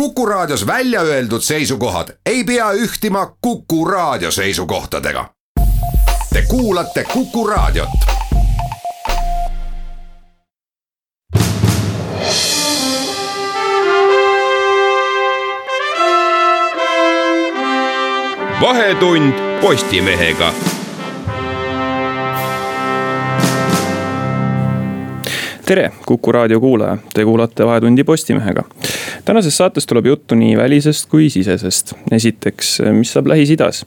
Kuku 0.00 0.26
Raadios 0.26 0.66
välja 0.66 1.00
öeldud 1.00 1.40
seisukohad 1.40 2.08
ei 2.26 2.44
pea 2.44 2.72
ühtima 2.72 3.36
Kuku 3.40 3.84
Raadio 3.84 4.30
seisukohtadega. 4.30 5.30
Te 6.32 6.42
kuulate 6.48 7.04
Kuku 7.04 7.46
Raadiot. 7.46 7.88
vahetund 18.60 19.32
Postimehega 19.60 20.52
tere, 25.66 25.92
Kuku 26.06 26.32
raadio 26.32 26.60
kuulaja, 26.60 26.96
te 27.14 27.24
kuulate 27.24 27.66
Vahetundi 27.66 28.04
Postimehega. 28.04 28.62
Tänases 29.26 29.56
saates 29.56 29.86
tuleb 29.86 30.06
juttu 30.06 30.34
nii 30.34 30.56
välisest 30.56 31.10
kui 31.10 31.30
sisesest. 31.30 31.92
esiteks, 32.12 32.80
mis 32.92 33.12
saab 33.12 33.26
Lähis-Idas. 33.26 33.84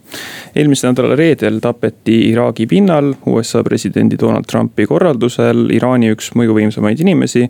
eelmise 0.56 0.88
nädala 0.88 1.16
reedel 1.16 1.58
tapeti 1.60 2.18
Iraagi 2.30 2.66
pinnal 2.66 3.14
USA 3.26 3.62
presidendi 3.64 4.18
Donald 4.20 4.44
Trumpi 4.50 4.86
korraldusel 4.86 5.70
Iraani 5.72 6.12
üks 6.14 6.32
mõjuvõimsamaid 6.36 7.00
inimesi, 7.00 7.46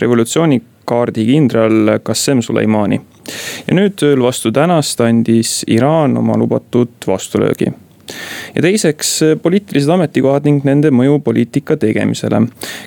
revolutsioonikaardi 0.00 1.26
kindral 1.26 1.96
Qassem 2.04 2.42
Soleimani. 2.42 3.00
ja 3.68 3.74
nüüd 3.74 4.02
ööl 4.02 4.22
vastu 4.22 4.52
tänast 4.52 5.00
andis 5.00 5.64
Iraan 5.68 6.16
oma 6.16 6.36
lubatud 6.36 7.06
vastulöögi 7.06 7.72
ja 8.54 8.62
teiseks 8.62 9.20
poliitilised 9.42 9.90
ametikohad 9.90 10.44
ning 10.44 10.64
nende 10.64 10.90
mõju 10.90 11.20
poliitika 11.24 11.76
tegemisele. 11.76 12.42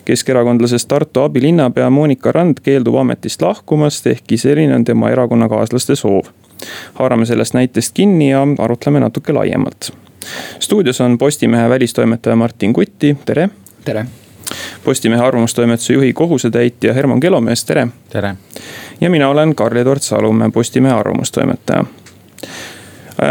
keskerakondlasest 0.06 0.88
Tartu 0.88 1.22
abilinnapea 1.22 1.90
Monika 1.90 2.32
Rand 2.32 2.60
keeldub 2.64 2.96
ametist 2.96 3.42
lahkumast, 3.42 4.08
ehkki 4.08 4.38
selline 4.38 4.76
on 4.76 4.84
tema 4.84 5.10
erakonnakaaslaste 5.10 5.96
soov. 5.96 6.26
haarame 6.94 7.26
sellest 7.26 7.54
näitest 7.54 7.94
kinni 7.94 8.30
ja 8.30 8.48
arutleme 8.60 9.00
natuke 9.00 9.34
laiemalt. 9.34 9.92
stuudios 10.60 11.02
on 11.02 11.18
Postimehe 11.18 11.70
välistoimetaja 11.70 12.36
Martin 12.36 12.74
Kutti, 12.74 13.18
tere. 13.26 13.50
tere. 13.86 14.06
Postimehe 14.84 15.24
arvamustoimetuse 15.24 15.94
juhi 15.94 16.14
kohusetäitja 16.14 16.94
Herman 16.94 17.20
Kelomees, 17.20 17.66
tere. 17.66 17.88
tere. 18.10 18.36
ja 19.02 19.10
mina 19.10 19.30
olen 19.30 19.56
Karl-Edward 19.56 20.00
Salumäe, 20.00 20.50
Postimehe 20.50 20.94
arvamustoimetaja 20.94 21.86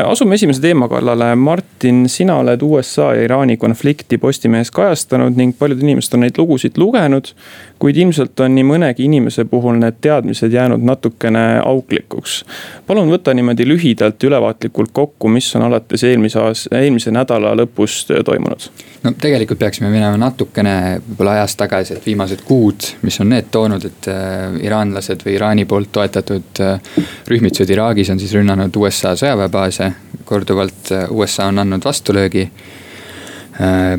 asume 0.06 0.34
esimese 0.34 0.60
teema 0.60 0.88
kallale, 0.88 1.34
Martin, 1.36 2.08
sina 2.08 2.36
oled 2.36 2.62
USA 2.62 3.14
ja 3.14 3.22
Iraani 3.22 3.56
konflikti 3.56 4.18
Postimehes 4.18 4.70
kajastanud 4.70 5.36
ning 5.36 5.54
paljud 5.58 5.82
inimesed 5.82 6.14
on 6.14 6.24
neid 6.26 6.38
lugusid 6.38 6.78
lugenud. 6.78 7.32
kuid 7.82 7.96
ilmselt 7.98 8.40
on 8.40 8.52
nii 8.54 8.62
mõnegi 8.62 9.02
inimese 9.08 9.42
puhul 9.50 9.74
need 9.74 9.96
teadmised 10.00 10.52
jäänud 10.52 10.84
natukene 10.86 11.60
auklikuks. 11.64 12.44
palun 12.86 13.10
võta 13.10 13.34
niimoodi 13.34 13.66
lühidalt 13.66 14.24
ülevaatlikult 14.24 14.92
kokku, 14.92 15.28
mis 15.28 15.56
on 15.56 15.62
alates 15.62 16.04
eelmise 16.04 16.38
aasta, 16.38 16.78
eelmise 16.78 17.10
nädala 17.10 17.56
lõpust 17.58 18.12
toimunud. 18.24 18.68
no 19.02 19.12
tegelikult 19.18 19.58
peaksime 19.58 19.90
minema 19.90 20.16
natukene 20.16 21.00
võib-olla 21.08 21.38
ajas 21.40 21.56
tagasi, 21.56 21.96
et 21.96 22.06
viimased 22.06 22.44
kuud, 22.46 22.86
mis 23.02 23.20
on 23.20 23.32
need 23.34 23.50
toonud, 23.50 23.84
et 23.84 24.08
äh, 24.08 24.54
iraanlased 24.62 25.26
või 25.26 25.34
Iraani 25.34 25.64
poolt 25.64 25.92
toetatud 25.92 26.62
äh, 26.62 26.94
rühmitused 27.28 27.70
Iraagis 27.70 28.10
on 28.14 28.22
siis 28.22 28.32
rünnanud 28.36 28.76
USA 28.76 29.16
sõjaväebaase. 29.18 29.81
Korduvalt 30.28 30.92
äh, 30.92 31.10
USA 31.10 31.48
on 31.50 31.64
andnud 31.64 31.84
vastulöögi 31.84 32.48
Äh, 33.60 33.98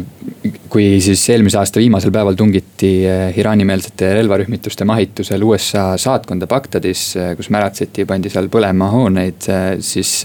kui 0.73 0.97
siis 1.03 1.21
eelmise 1.29 1.59
aasta 1.59 1.77
viimasel 1.77 2.09
päeval 2.13 2.33
tungiti 2.33 3.03
äh, 3.05 3.35
Iraani-meelsete 3.37 4.09
relvarühmituste 4.17 4.87
mahitusel 4.89 5.45
USA 5.45 5.91
saatkonda 6.01 6.47
Bagdadis, 6.49 7.11
kus 7.37 7.51
märatseti, 7.53 8.07
pandi 8.09 8.31
seal 8.33 8.49
põlema 8.53 8.89
hooneid, 8.93 9.45
siis. 9.79 10.23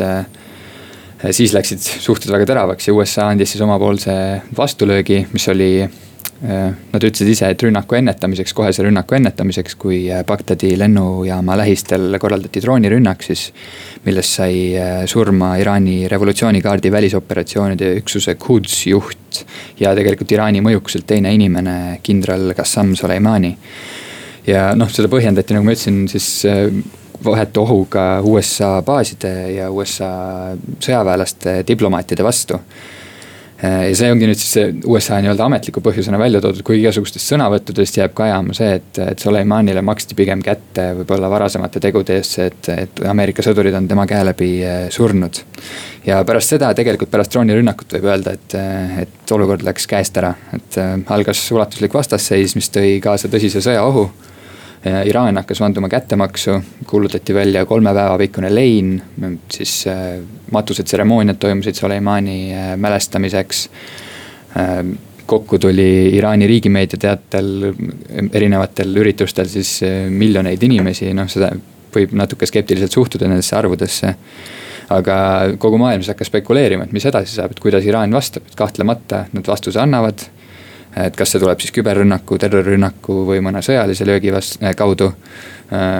siis 1.34 1.52
läksid 1.52 1.82
suhted 1.82 2.30
väga 2.30 2.46
teravaks 2.46 2.88
ja 2.88 2.92
USA 2.94 3.24
andis 3.32 3.50
siis 3.52 3.62
omapoolse 3.64 4.12
vastulöögi, 4.56 5.24
mis 5.32 5.48
oli 5.50 5.72
nad 6.38 7.02
ütlesid 7.02 7.26
ise, 7.32 7.48
et 7.50 7.62
rünnaku 7.64 7.96
ennetamiseks, 7.98 8.52
kohese 8.54 8.84
rünnaku 8.86 9.16
ennetamiseks, 9.16 9.74
kui 9.80 10.04
äh, 10.06 10.20
Bagdadi 10.26 10.70
lennujaama 10.78 11.56
lähistel 11.58 12.14
korraldati 12.22 12.62
droonirünnak, 12.62 13.24
siis. 13.26 13.48
millest 14.04 14.36
sai 14.38 14.76
äh, 14.78 15.00
surma 15.10 15.56
Iraani 15.58 16.06
revolutsioonikaardi 16.08 16.92
välisoperatsioonide 16.94 17.90
üksuse 17.98 18.36
Quds 18.38 18.86
juht. 18.86 19.40
ja 19.80 19.94
tegelikult 19.98 20.30
Iraani 20.32 20.62
mõjukuselt 20.62 21.06
teine 21.06 21.34
inimene, 21.34 21.98
kindral 22.02 22.54
Qassam 22.54 22.94
Soleimani. 22.96 23.56
ja 24.46 24.70
noh, 24.78 24.90
seda 24.94 25.10
põhjendati, 25.10 25.56
nagu 25.56 25.66
ma 25.66 25.74
ütlesin, 25.74 26.06
siis 26.08 26.46
vahetu 27.24 27.64
ohuga 27.66 28.20
USA 28.22 28.76
baaside 28.86 29.32
ja 29.56 29.72
USA 29.74 30.54
sõjaväelaste 30.78 31.64
diplomaatide 31.66 32.22
vastu 32.22 32.62
Äh, 32.62 32.97
ja 33.62 33.94
see 33.98 34.10
ongi 34.12 34.28
nüüd 34.28 34.38
siis 34.38 34.52
see 34.54 34.66
USA 34.86 35.18
nii-öelda 35.22 35.46
ametliku 35.48 35.82
põhjusena 35.82 36.18
välja 36.20 36.40
toodud, 36.42 36.62
kui 36.66 36.78
igasugustest 36.78 37.32
sõnavõttudest 37.32 37.98
jääb 37.98 38.14
kajama 38.18 38.54
see, 38.54 38.76
et, 38.78 39.00
et 39.02 39.24
Soleimanile 39.24 39.82
maksti 39.82 40.14
pigem 40.18 40.42
kätte 40.46 40.92
võib-olla 41.00 41.30
varasemate 41.32 41.82
tegude 41.82 42.20
eest 42.20 42.38
see, 42.38 42.46
et, 42.52 42.70
et 42.86 43.02
Ameerika 43.10 43.42
sõdurid 43.42 43.74
on 43.74 43.88
tema 43.90 44.06
käe 44.10 44.22
läbi 44.28 44.52
äh, 44.62 44.86
surnud. 44.94 45.42
ja 46.06 46.22
pärast 46.28 46.54
seda 46.54 46.70
tegelikult 46.78 47.10
pärast 47.10 47.34
droonirünnakut 47.34 47.98
võib 47.98 48.08
öelda, 48.12 48.36
et, 48.38 48.58
et 49.02 49.34
olukord 49.34 49.66
läks 49.66 49.90
käest 49.90 50.22
ära, 50.22 50.36
et 50.54 50.78
äh, 50.78 50.94
algas 51.14 51.42
ulatuslik 51.50 51.98
vastasseis, 51.98 52.54
mis 52.58 52.70
tõi 52.70 52.98
kaasa 53.02 53.30
tõsise 53.32 53.64
sõjaohu 53.64 54.06
Iraan 55.08 55.36
hakkas 55.40 55.60
vanduma 55.60 55.88
kättemaksu, 55.88 56.58
kuulutati 56.86 57.34
välja 57.34 57.64
kolme 57.66 57.92
päeva 57.94 58.18
pikkune 58.18 58.50
lein, 58.54 58.94
siis 59.52 59.86
äh, 59.86 60.18
matusetseremooniad 60.50 61.38
toimusid 61.40 61.74
Soleimani 61.74 62.54
äh, 62.54 62.76
mälestamiseks. 62.76 63.70
Äh, 64.60 64.84
kokku 65.26 65.58
tuli 65.58 66.16
Iraani 66.16 66.46
riigimeedia 66.46 66.98
teatel 66.98 67.74
erinevatel 68.32 68.96
üritustel 68.96 69.48
siis 69.52 69.74
miljoneid 70.08 70.62
inimesi, 70.64 71.10
noh 71.14 71.28
seda 71.28 71.50
võib 71.92 72.14
natuke 72.16 72.48
skeptiliselt 72.48 72.96
suhtuda 72.96 73.28
nendesse 73.28 73.56
arvudesse 73.56 74.14
aga 74.88 75.18
kogu 75.60 75.76
maailm 75.80 76.00
siis 76.00 76.14
hakkas 76.14 76.30
spekuleerima, 76.32 76.86
et 76.88 76.96
mis 76.96 77.04
edasi 77.08 77.34
saab, 77.36 77.52
et 77.52 77.60
kuidas 77.60 77.84
Iraan 77.84 78.14
vastab, 78.16 78.48
et 78.48 78.56
kahtlemata 78.56 79.26
nad 79.36 79.48
vastuse 79.52 79.80
annavad 79.82 80.24
et 81.06 81.16
kas 81.16 81.32
see 81.32 81.42
tuleb 81.42 81.60
siis 81.62 81.72
küberrünnaku, 81.76 82.38
terrorirünnaku 82.40 83.22
või 83.28 83.42
mõne 83.44 83.62
sõjalise 83.64 84.06
löögi 84.08 84.32
vast-, 84.34 84.62
äh, 84.62 84.74
kaudu. 84.78 85.10
Äh, 85.72 85.96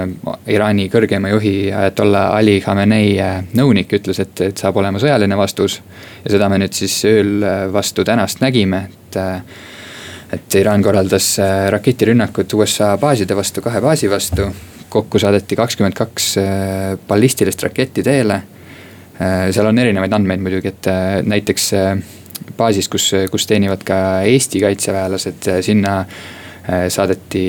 Iraani 0.55 0.89
kõrgema 0.93 1.31
juhi 1.35 1.71
Ayatollah 1.73 2.33
Ali 2.37 2.59
Khamenei 2.65 3.13
äh, 3.21 3.43
nõunik 3.59 3.93
ütles, 3.99 4.21
et, 4.25 4.41
et 4.49 4.59
saab 4.59 4.81
olema 4.81 5.01
sõjaline 5.03 5.37
vastus. 5.37 5.81
ja 6.25 6.35
seda 6.35 6.49
me 6.49 6.59
nüüd 6.63 6.75
siis 6.75 6.97
ööl 7.09 7.45
vastu 7.73 8.05
tänast 8.05 8.41
nägime, 8.45 8.89
et. 8.89 9.23
et 10.33 10.55
Iraan 10.61 10.83
korraldas 10.85 11.39
raketirünnakud 11.73 12.53
USA 12.53 12.97
baaside 13.01 13.37
vastu, 13.37 13.63
kahe 13.65 13.81
baasi 13.81 14.11
vastu. 14.11 14.51
kokku 14.89 15.19
saadeti 15.19 15.57
kakskümmend 15.57 15.95
kaks 15.95 16.35
ballistilist 17.09 17.63
raketti 17.63 18.03
teele. 18.03 18.43
seal 19.19 19.67
on 19.67 19.79
erinevaid 19.79 20.13
andmeid 20.13 20.41
muidugi, 20.41 20.69
et 20.69 20.89
näiteks 21.25 21.73
baasis, 22.57 22.89
kus, 22.89 23.11
kus 23.31 23.47
teenivad 23.47 23.83
ka 23.87 23.99
Eesti 24.29 24.63
kaitseväelased, 24.65 25.51
sinna 25.67 26.01
äh, 26.01 26.87
saadeti 26.93 27.45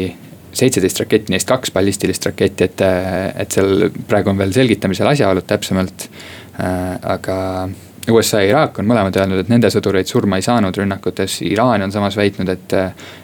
seitseteist 0.60 1.04
raketti, 1.04 1.34
neist 1.34 1.48
kaks 1.50 1.72
ballistilist 1.76 2.26
raketti, 2.26 2.70
et, 2.70 2.82
et 3.44 3.54
seal 3.54 3.90
praegu 4.10 4.32
on 4.32 4.40
veel 4.40 4.54
selgitamisel 4.56 5.12
asjaolud 5.12 5.46
täpsemalt. 5.50 6.10
Äh, 6.60 6.98
aga 7.16 7.38
USA 8.10 8.40
ja 8.42 8.50
Iraak 8.50 8.80
on 8.82 8.88
mõlemad 8.90 9.18
öelnud, 9.20 9.44
et 9.44 9.52
nende 9.52 9.70
sõdureid 9.70 10.10
surma 10.10 10.40
ei 10.40 10.46
saanud 10.46 10.78
rünnakutes, 10.80 11.40
Iraan 11.46 11.84
on 11.86 11.94
samas 11.94 12.18
väitnud, 12.18 12.50
et. 12.50 12.78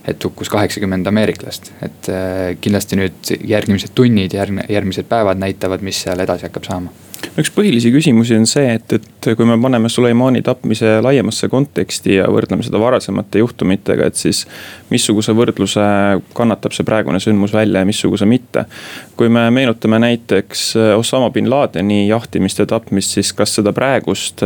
et 0.05 0.25
hukkus 0.27 0.51
kaheksakümmend 0.53 1.07
ameeriklast, 1.09 1.71
et 1.85 2.11
äh, 2.13 2.53
kindlasti 2.61 2.99
nüüd 2.99 3.33
järgmised 3.49 3.95
tunnid, 3.97 4.35
järgne, 4.37 4.67
järgmised 4.69 5.09
päevad 5.09 5.41
näitavad, 5.41 5.81
mis 5.85 6.03
seal 6.05 6.21
edasi 6.21 6.45
hakkab 6.49 6.69
saama 6.69 6.93
üks 7.39 7.51
põhilisi 7.55 7.91
küsimusi 7.93 8.35
on 8.37 8.45
see, 8.49 8.75
et, 8.77 8.95
et 8.97 9.29
kui 9.37 9.47
me 9.47 9.57
paneme 9.61 9.89
Suleimani 9.91 10.41
tapmise 10.45 10.97
laiemasse 11.03 11.49
konteksti 11.51 12.19
ja 12.19 12.27
võrdleme 12.31 12.65
seda 12.65 12.81
varasemate 12.81 13.41
juhtumitega, 13.43 14.09
et 14.09 14.19
siis. 14.19 14.45
missuguse 14.89 15.33
võrdluse 15.35 15.85
kannatab 16.37 16.75
see 16.75 16.85
praegune 16.85 17.19
sündmus 17.19 17.53
välja 17.53 17.81
ja 17.81 17.87
missuguse 17.89 18.25
mitte. 18.25 18.65
kui 19.17 19.29
me 19.29 19.49
meenutame 19.51 19.99
näiteks 19.99 20.75
Osama 20.97 21.29
bin 21.29 21.49
Ladeni 21.49 22.07
jahtimist 22.07 22.59
ja 22.59 22.65
tapmist, 22.65 23.15
siis 23.17 23.33
kas 23.33 23.55
seda 23.55 23.73
praegust 23.73 24.43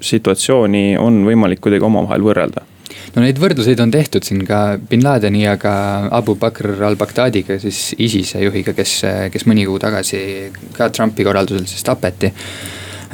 situatsiooni 0.00 0.96
on 1.00 1.24
võimalik 1.24 1.62
kuidagi 1.64 1.84
omavahel 1.84 2.24
võrrelda? 2.24 2.73
No 3.14 3.24
neid 3.24 3.38
võrdluseid 3.40 3.80
on 3.84 3.92
tehtud 3.94 4.26
siin 4.26 4.44
ka 4.46 4.78
bin 4.90 5.04
Ladeni 5.04 5.44
ja 5.44 5.56
ka 5.60 5.74
Abu 6.14 6.36
Bakr 6.40 6.72
al-Baghdadiga, 6.90 7.58
siis 7.62 7.92
ISISe 7.98 8.42
juhiga, 8.44 8.74
kes, 8.76 8.96
kes 9.32 9.46
mõni 9.50 9.66
kuu 9.68 9.78
tagasi 9.82 10.22
ka 10.76 10.90
Trumpi 10.94 11.26
korraldusel 11.26 11.68
siis 11.70 11.84
tapeti. 11.86 12.32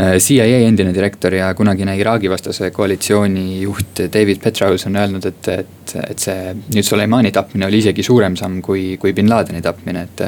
CIA 0.00 0.62
endine 0.64 0.94
direktor 0.96 1.34
ja 1.34 1.50
kunagine 1.52 1.92
Iraagi 1.98 2.30
vastase 2.30 2.70
koalitsiooni 2.72 3.60
juht 3.60 4.00
David 4.12 4.40
Petraeus 4.40 4.86
on 4.88 4.96
öelnud, 4.96 5.26
et, 5.28 5.48
et, 5.52 5.94
et 6.00 6.22
see 6.22 6.54
nüüd 6.70 6.86
Soleimani 6.86 7.32
tapmine 7.34 7.66
oli 7.66 7.82
isegi 7.82 8.02
suurem 8.06 8.38
samm 8.38 8.62
kui, 8.64 8.94
kui 9.02 9.12
bin 9.12 9.28
Ladeni 9.28 9.60
tapmine, 9.60 10.06
et 10.06 10.22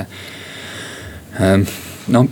no 2.13 2.27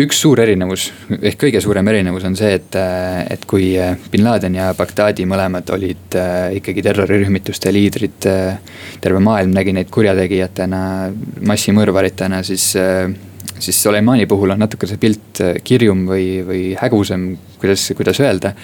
üks 0.00 0.18
suur 0.24 0.40
erinevus 0.42 0.88
ehk 1.20 1.36
kõige 1.44 1.60
suurem 1.62 1.86
erinevus 1.92 2.24
on 2.26 2.34
see, 2.38 2.54
et, 2.58 2.78
et 3.30 3.44
kui 3.50 3.72
bin 4.10 4.24
Laden 4.26 4.56
ja 4.58 4.72
Bagdadi 4.76 5.26
mõlemad 5.30 5.70
olid 5.74 6.16
äh, 6.18 6.56
ikkagi 6.58 6.82
terrorirühmituste 6.82 7.72
liidrid. 7.74 8.30
terve 9.00 9.20
maailm 9.22 9.52
nägi 9.54 9.74
neid 9.76 9.90
kurjategijatena, 9.94 10.80
massimõrvaritena, 11.46 12.42
siis, 12.46 12.72
äh, 12.80 13.06
siis 13.58 13.82
Soleimani 13.82 14.26
puhul 14.26 14.56
on 14.56 14.64
natuke 14.64 14.88
see 14.90 14.98
pilt 14.98 15.42
kirjum 15.64 16.06
või, 16.08 16.26
või 16.46 16.64
hägusam, 16.80 17.30
kuidas, 17.60 17.86
kuidas 17.96 18.20
öelda 18.24 18.54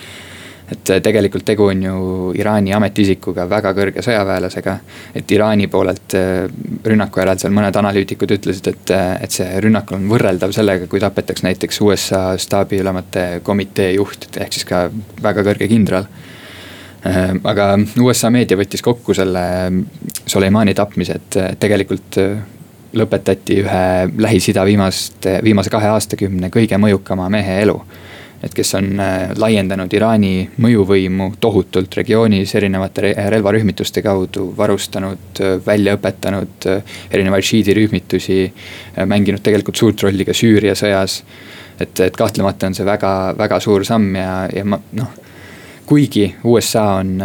et 0.70 0.90
äh, 0.90 1.00
tegelikult 1.02 1.44
tegu 1.46 1.66
on 1.70 1.82
ju 1.82 1.94
Iraani 2.38 2.72
ametiisikuga, 2.76 3.46
väga 3.50 3.72
kõrge 3.76 4.04
sõjaväelasega. 4.04 4.76
et 5.14 5.32
Iraani 5.32 5.66
poolelt 5.72 6.14
äh, 6.18 6.46
rünnaku 6.86 7.22
järel 7.22 7.38
seal 7.42 7.54
mõned 7.54 7.76
analüütikud 7.76 8.34
ütlesid, 8.36 8.70
et, 8.72 8.94
äh, 8.94 9.16
et 9.24 9.34
see 9.34 9.48
rünnak 9.64 9.90
on 9.96 10.06
võrreldav 10.10 10.54
sellega, 10.54 10.86
kui 10.90 11.02
tapetakse 11.02 11.46
näiteks 11.46 11.80
USA 11.86 12.22
staabiülemate 12.38 13.40
komitee 13.42 13.92
juht, 13.96 14.30
ehk 14.36 14.54
siis 14.54 14.68
ka 14.68 14.88
väga 15.22 15.46
kõrge 15.46 15.70
kindral 15.70 16.08
aga 17.48 17.66
USA 18.04 18.28
meedia 18.28 18.58
võttis 18.60 18.82
kokku 18.84 19.14
selle 19.16 19.42
Soleimani 20.28 20.74
tapmise, 20.76 21.14
et 21.16 21.38
tegelikult 21.56 22.18
lõpetati 22.92 23.56
ühe 23.62 23.84
Lähis-Ida 24.20 24.66
viimaste, 24.68 25.38
viimase 25.40 25.72
kahe 25.72 25.88
aastakümne 25.94 26.50
kõige 26.52 26.76
mõjukama 26.76 27.30
mehe 27.32 27.56
elu 27.62 27.78
et 28.42 28.54
kes 28.56 28.74
on 28.78 28.88
äh, 29.00 29.30
laiendanud 29.36 29.92
Iraani 29.92 30.32
mõjuvõimu 30.64 31.30
tohutult 31.40 31.94
regioonis 32.00 32.54
erinevate 32.56 33.12
relvarühmituste 33.34 34.02
kaudu, 34.04 34.48
varustanud, 34.56 35.40
äh, 35.44 35.56
välja 35.66 35.96
õpetanud 35.98 36.68
äh, 36.70 36.98
erinevaid 37.10 37.44
šiidi 37.44 37.76
rühmitusi, 37.76 38.42
mänginud 39.06 39.44
tegelikult 39.44 39.76
suurt 39.76 40.06
rolli 40.06 40.24
ka 40.24 40.36
Süüria 40.36 40.74
sõjas. 40.78 41.22
et, 41.80 42.00
et 42.00 42.16
kahtlemata 42.16 42.66
on 42.66 42.74
see 42.76 42.84
väga, 42.84 43.34
väga 43.38 43.60
suur 43.60 43.84
samm 43.88 44.14
ja, 44.16 44.46
ja 44.52 44.64
ma 44.64 44.80
noh 44.92 45.18
kuigi 45.90 46.28
USA 46.44 46.84
on, 47.00 47.16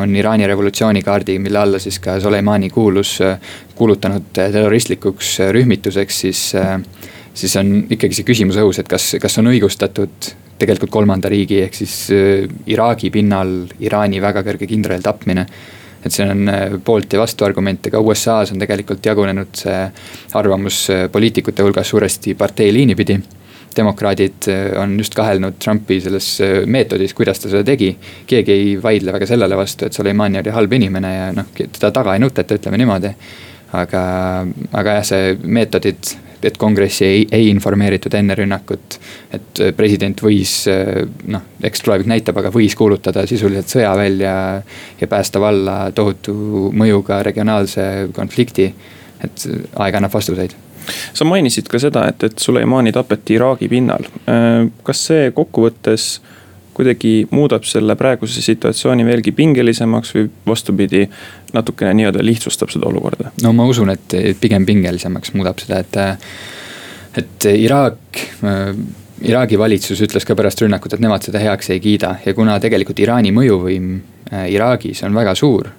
on 0.00 0.14
Iraani 0.16 0.46
revolutsioonikaardi, 0.46 1.34
mille 1.38 1.58
alla 1.58 1.78
siis 1.78 1.98
ka 2.00 2.14
Soleimani 2.20 2.70
kuulus, 2.70 3.18
kuulutanud 3.74 4.30
terroristlikuks 4.32 5.34
rühmituseks, 5.52 6.20
siis. 6.20 6.40
siis 7.36 7.56
on 7.60 7.84
ikkagi 7.90 8.16
see 8.16 8.24
küsimus 8.24 8.56
õhus, 8.56 8.80
et 8.80 8.88
kas, 8.88 9.10
kas 9.20 9.36
on 9.36 9.50
õigustatud 9.50 10.30
tegelikult 10.58 10.92
kolmanda 10.92 11.30
riigi 11.32 11.60
ehk 11.64 11.74
siis 11.76 11.96
äh, 12.14 12.44
Iraagi 12.72 13.10
pinnal 13.14 13.58
Iraani 13.82 14.20
väga 14.22 14.44
kõrge 14.46 14.68
kindrali 14.68 15.04
tapmine. 15.04 15.46
et 16.06 16.12
siin 16.12 16.30
on 16.30 16.48
äh, 16.48 16.76
poolt 16.84 17.12
ja 17.12 17.20
vastuargumente, 17.20 17.90
ka 17.90 18.00
USA-s 18.00 18.52
on 18.54 18.60
tegelikult 18.62 19.06
jagunenud 19.06 19.56
see 19.58 19.80
arvamus 20.38 20.84
äh, 20.90 21.08
poliitikute 21.12 21.66
hulgas 21.66 21.88
suuresti 21.88 22.34
parteiliini 22.34 22.94
pidi 22.94 23.18
demokraadid 23.76 24.46
on 24.80 24.94
just 24.96 25.14
kahelnud 25.14 25.58
Trumpi 25.60 25.98
selles 26.00 26.38
meetodis, 26.64 27.12
kuidas 27.14 27.42
ta 27.42 27.50
seda 27.52 27.64
tegi. 27.64 27.90
keegi 28.26 28.52
ei 28.52 28.70
vaidle 28.82 29.12
väga 29.12 29.26
sellele 29.28 29.56
vastu, 29.56 29.84
et 29.84 29.92
Soleimani 29.92 30.38
oli 30.40 30.54
halb 30.54 30.72
inimene 30.72 31.10
ja 31.12 31.26
noh, 31.36 31.50
teda 31.52 31.90
taga 31.92 32.14
ei 32.16 32.22
nuteta, 32.22 32.56
ütleme 32.56 32.80
niimoodi. 32.80 33.10
aga, 33.76 34.02
aga 34.72 34.94
jah, 34.96 35.04
see 35.04 35.36
meetodid 35.42 36.16
et 36.46 36.58
kongressi 36.60 37.04
ei, 37.04 37.24
ei 37.32 37.48
informeeritud 37.50 38.14
enne 38.14 38.36
rünnakut. 38.38 38.98
et 39.36 39.62
president 39.76 40.20
võis 40.22 40.52
noh, 41.26 41.46
eks 41.64 41.82
tulevik 41.82 42.10
näitab, 42.10 42.38
aga 42.40 42.52
võis 42.54 42.76
kuulutada 42.78 43.26
sisuliselt 43.26 43.72
sõja 43.72 43.94
välja 43.96 44.34
ja 45.00 45.08
päästa 45.10 45.40
valla 45.40 45.90
tohutu 45.94 46.70
mõjuga 46.72 47.22
regionaalse 47.26 48.08
konflikti. 48.14 48.72
et 49.24 49.48
aeg 49.80 49.94
annab 49.94 50.12
vastuseid 50.12 50.54
sa 51.14 51.24
mainisid 51.24 51.68
ka 51.70 51.80
seda, 51.82 52.06
et, 52.10 52.22
et 52.28 52.38
Suleimani 52.38 52.92
tapeti 52.94 53.36
Iraagi 53.36 53.68
pinnal. 53.68 54.06
kas 54.86 55.06
see 55.10 55.30
kokkuvõttes 55.34 56.08
kuidagi 56.76 57.14
muudab 57.30 57.64
selle 57.64 57.96
praeguse 57.96 58.42
situatsiooni 58.44 59.06
veelgi 59.06 59.32
pingelisemaks 59.36 60.12
või 60.16 60.28
vastupidi, 60.46 61.06
natukene 61.56 61.94
nii-öelda 61.96 62.24
lihtsustab 62.24 62.72
seda 62.74 62.90
olukorda? 62.90 63.32
no 63.42 63.54
ma 63.56 63.64
usun, 63.68 63.94
et 63.94 64.18
pigem 64.40 64.66
pingelisemaks 64.68 65.32
muudab 65.36 65.62
seda, 65.62 65.80
et, 65.80 65.98
et 67.22 67.50
Iraak 67.56 68.24
Iraagi 69.26 69.56
valitsus 69.56 70.02
ütles 70.04 70.26
ka 70.28 70.34
pärast 70.36 70.60
rünnakut, 70.60 70.92
et 70.92 71.00
nemad 71.00 71.24
seda 71.24 71.40
heaks 71.40 71.70
ei 71.72 71.80
kiida 71.80 72.18
ja 72.26 72.34
kuna 72.36 72.58
tegelikult 72.60 73.00
Iraani 73.00 73.32
mõjuvõim 73.32 73.94
Iraagis 74.52 75.00
on 75.06 75.16
väga 75.16 75.32
suur 75.38 75.70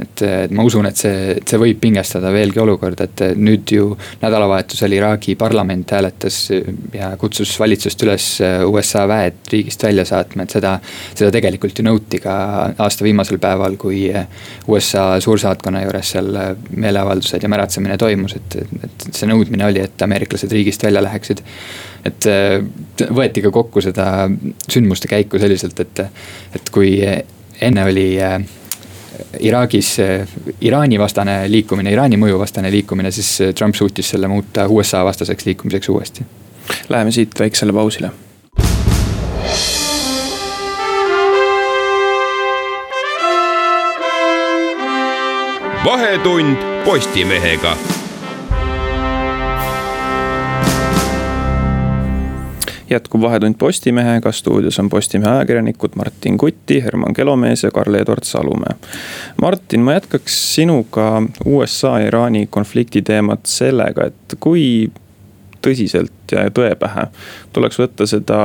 et, 0.00 0.22
et 0.22 0.52
ma 0.54 0.64
usun, 0.66 0.86
et 0.88 0.98
see, 0.98 1.36
see 1.46 1.60
võib 1.60 1.80
pingestada 1.80 2.30
veelgi 2.34 2.60
olukorda, 2.62 3.06
et 3.08 3.22
nüüd 3.40 3.72
ju 3.72 3.88
nädalavahetusel 4.22 4.96
Iraagi 4.96 5.36
parlament 5.40 5.94
hääletas 5.96 6.40
ja 6.94 7.12
kutsus 7.20 7.54
valitsust 7.60 8.04
üles 8.06 8.28
USA 8.68 9.06
väed 9.08 9.52
riigist 9.52 9.86
välja 9.86 10.04
saatma, 10.08 10.44
et 10.44 10.56
seda. 10.56 10.76
seda 11.16 11.32
tegelikult 11.34 11.78
ju 11.78 11.84
nõuti 11.86 12.20
ka 12.22 12.36
aasta 12.82 13.04
viimasel 13.06 13.40
päeval, 13.42 13.76
kui 13.80 14.06
USA 14.68 15.08
suursaatkonna 15.22 15.82
juures 15.86 16.12
seal 16.16 16.30
meeleavaldused 16.70 17.42
ja 17.42 17.50
märatsemine 17.52 17.98
toimus, 18.00 18.36
et, 18.38 18.58
et 18.84 19.08
see 19.10 19.28
nõudmine 19.30 19.66
oli, 19.68 19.82
et 19.84 20.06
ameeriklased 20.06 20.52
riigist 20.52 20.84
välja 20.86 21.04
läheksid 21.04 21.42
et 22.06 22.28
võeti 23.10 23.42
ka 23.42 23.50
kokku 23.54 23.82
seda 23.82 24.28
sündmuste 24.70 25.10
käiku 25.10 25.40
selliselt, 25.42 25.80
et, 25.82 26.04
et 26.54 26.70
kui 26.74 26.94
enne 27.02 27.86
oli 27.88 28.06
Iraagis 29.40 29.96
Iraani 30.60 30.98
vastane 30.98 31.38
liikumine, 31.48 31.92
Iraani 31.92 32.18
mõju 32.20 32.38
vastane 32.38 32.70
liikumine, 32.70 33.10
siis 33.10 33.54
Trump 33.54 33.74
suutis 33.74 34.10
selle 34.14 34.28
muuta 34.28 34.68
USA 34.68 35.04
vastaseks 35.04 35.46
liikumiseks 35.46 35.88
uuesti. 35.88 36.26
Läheme 36.88 37.12
siit 37.12 37.38
väiksele 37.40 37.72
pausile. 37.72 38.10
vahetund 45.86 46.56
Postimehega 46.84 47.76
jätkub 52.90 53.22
Vahetund 53.22 53.54
Postimehega, 53.58 54.32
stuudios 54.32 54.78
on 54.78 54.88
Postimehe 54.88 55.30
ajakirjanikud 55.30 55.90
Martin 55.96 56.38
Kutti, 56.38 56.84
Herman 56.84 57.14
Kelomees 57.14 57.62
ja 57.62 57.70
Karl-Edward 57.70 58.24
Salumäe. 58.24 58.74
Martin, 59.42 59.80
ma 59.80 59.92
jätkaks 59.92 60.54
sinuga 60.54 61.22
USA-Iraani 61.44 62.46
konflikti 62.50 63.02
teemat 63.02 63.46
sellega, 63.46 64.06
et 64.06 64.36
kui 64.40 64.90
tõsiselt 65.62 66.32
ja 66.32 66.46
tõe 66.50 66.74
pähe 66.78 67.08
tuleks 67.52 67.78
võtta 67.80 68.06
seda 68.06 68.40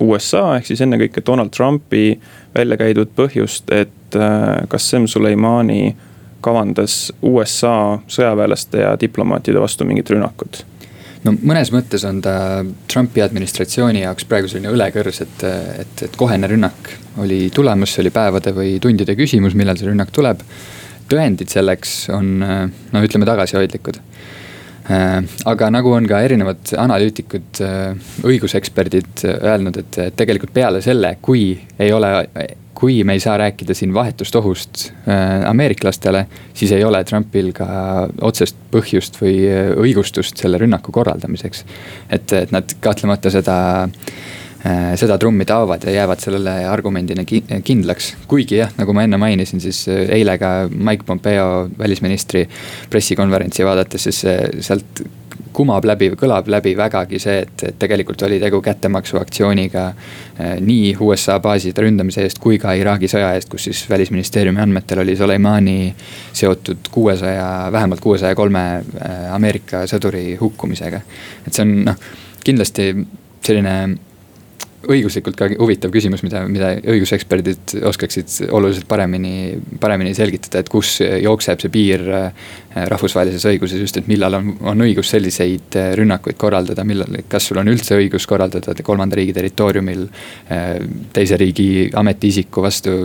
USA 0.00 0.56
ehk 0.56 0.68
siis 0.68 0.80
ennekõike 0.84 1.22
Donald 1.26 1.50
Trumpi 1.56 2.20
välja 2.54 2.76
käidud 2.76 3.10
põhjust, 3.16 3.72
et 3.72 4.16
äh, 4.16 4.68
Qassem 4.70 5.08
Soleimani 5.10 5.96
kavandas 6.44 7.12
USA 7.22 7.98
sõjaväelaste 8.06 8.84
ja 8.84 8.94
diplomaatide 9.00 9.60
vastu 9.60 9.88
mingit 9.88 10.10
rünnakut 10.10 10.62
no 11.24 11.34
mõnes 11.36 11.72
mõttes 11.74 12.04
on 12.08 12.20
ta 12.24 12.36
Trumpi 12.90 13.22
administratsiooni 13.24 14.02
jaoks 14.04 14.26
praegu 14.28 14.50
selline 14.50 14.72
õlekõrs, 14.74 15.20
et, 15.24 15.44
et, 15.82 16.02
et 16.08 16.16
kohene 16.18 16.50
rünnak 16.50 16.90
oli 17.22 17.46
tulemas, 17.54 17.94
see 17.94 18.04
oli 18.04 18.12
päevade 18.14 18.52
või 18.56 18.76
tundide 18.82 19.16
küsimus, 19.18 19.56
millal 19.58 19.78
see 19.78 19.88
rünnak 19.90 20.12
tuleb. 20.14 20.42
tõendid 21.06 21.52
selleks 21.52 22.08
on 22.10 22.40
no 22.42 23.02
ütleme 23.06 23.26
tagasihoidlikud. 23.28 24.00
Aga 24.86 25.70
nagu 25.74 25.90
on 25.96 26.04
ka 26.06 26.20
erinevad 26.22 26.70
analüütikud, 26.78 27.58
õiguseksperdid 28.26 29.24
öelnud, 29.34 29.80
et 29.82 29.98
tegelikult 30.14 30.52
peale 30.54 30.82
selle, 30.84 31.16
kui 31.22 31.48
ei 31.78 31.90
ole 31.96 32.12
kui 32.76 33.04
me 33.04 33.16
ei 33.16 33.20
saa 33.20 33.36
rääkida 33.40 33.74
siin 33.74 33.94
vahetust 33.94 34.36
ohust 34.36 34.90
äh, 35.08 35.48
ameeriklastele, 35.48 36.26
siis 36.54 36.72
ei 36.76 36.84
ole 36.84 37.00
Trumpil 37.08 37.52
ka 37.56 37.66
otsest 38.20 38.58
põhjust 38.72 39.16
või 39.22 39.36
äh, 39.48 39.70
õigustust 39.80 40.42
selle 40.42 40.60
rünnaku 40.60 40.92
korraldamiseks. 40.92 41.64
et, 42.10 42.32
et 42.32 42.52
nad 42.52 42.76
kahtlemata 42.84 43.32
seda 43.32 43.56
äh, 43.84 44.36
seda 44.96 45.18
trummi 45.20 45.44
taovad 45.46 45.84
ja 45.86 45.92
jäävad 46.00 46.22
sellele 46.22 46.54
argumendina 46.66 47.24
kindlaks. 47.64 48.14
kuigi 48.28 48.60
jah, 48.62 48.72
nagu 48.78 48.92
ma 48.96 49.04
enne 49.06 49.20
mainisin, 49.20 49.60
siis 49.60 49.84
eile 49.88 50.38
ka 50.38 50.54
Mike 50.70 51.06
Pompeo 51.06 51.68
välisministri 51.78 52.46
pressikonverentsi 52.90 53.64
vaadates, 53.64 54.08
siis 54.08 54.24
sealt 54.66 55.04
kumab 55.56 55.86
läbi 55.88 56.10
kõlab 56.18 56.48
läbi 56.52 56.74
vägagi 56.76 57.18
see, 57.22 57.40
et, 57.46 57.64
et 57.70 57.78
tegelikult 57.80 58.22
oli 58.26 58.38
tegu 58.42 58.60
kättemaksuaktsiooniga 58.64 59.84
nii 60.64 60.90
USA 61.06 61.38
baaside 61.42 61.86
ründamise 61.86 62.26
eest 62.26 62.40
kui 62.42 62.58
ka 62.60 62.74
Iraagi 62.76 63.08
sõja 63.10 63.32
eest, 63.36 63.48
kus 63.52 63.68
siis 63.68 63.84
välisministeeriumi 63.90 64.60
andmetel 64.62 65.00
oli 65.04 65.16
Soleimani 65.16 65.94
seotud 66.36 66.90
kuuesaja, 66.92 67.46
vähemalt 67.72 68.04
kuuesaja 68.04 68.36
kolme 68.36 68.66
Ameerika 69.32 69.86
sõduri 69.88 70.36
hukkumisega. 70.40 71.00
et 71.46 71.52
see 71.52 71.64
on 71.64 71.74
noh, 71.88 72.04
kindlasti 72.44 72.90
selline 73.46 73.76
õiguslikult 74.92 75.36
ka 75.38 75.48
huvitav 75.58 75.92
küsimus, 75.94 76.22
mida, 76.26 76.42
mida 76.50 76.72
õiguseksperdid 76.80 77.76
oskaksid 77.88 78.50
oluliselt 78.54 78.86
paremini, 78.88 79.56
paremini 79.80 80.14
selgitada, 80.16 80.62
et 80.62 80.70
kus 80.72 80.98
jookseb 81.02 81.64
see 81.64 81.72
piir 81.72 82.04
äh, 82.10 82.46
rahvusvahelises 82.92 83.46
õiguses 83.50 83.82
just, 83.82 84.00
et 84.00 84.10
millal 84.10 84.38
on, 84.38 84.52
on 84.72 84.86
õigus 84.86 85.10
selliseid 85.14 85.78
äh, 85.80 85.90
rünnakuid 85.98 86.38
korraldada, 86.40 86.84
millal, 86.88 87.18
kas 87.30 87.50
sul 87.50 87.62
on 87.62 87.72
üldse 87.72 87.98
õigus 87.98 88.28
korraldada 88.28 88.76
kolmanda 88.86 89.18
riigi 89.18 89.34
territooriumil 89.36 90.06
teise 91.14 91.36
riigi 91.40 91.88
ametiisiku 91.96 92.62
vastu, 92.64 92.96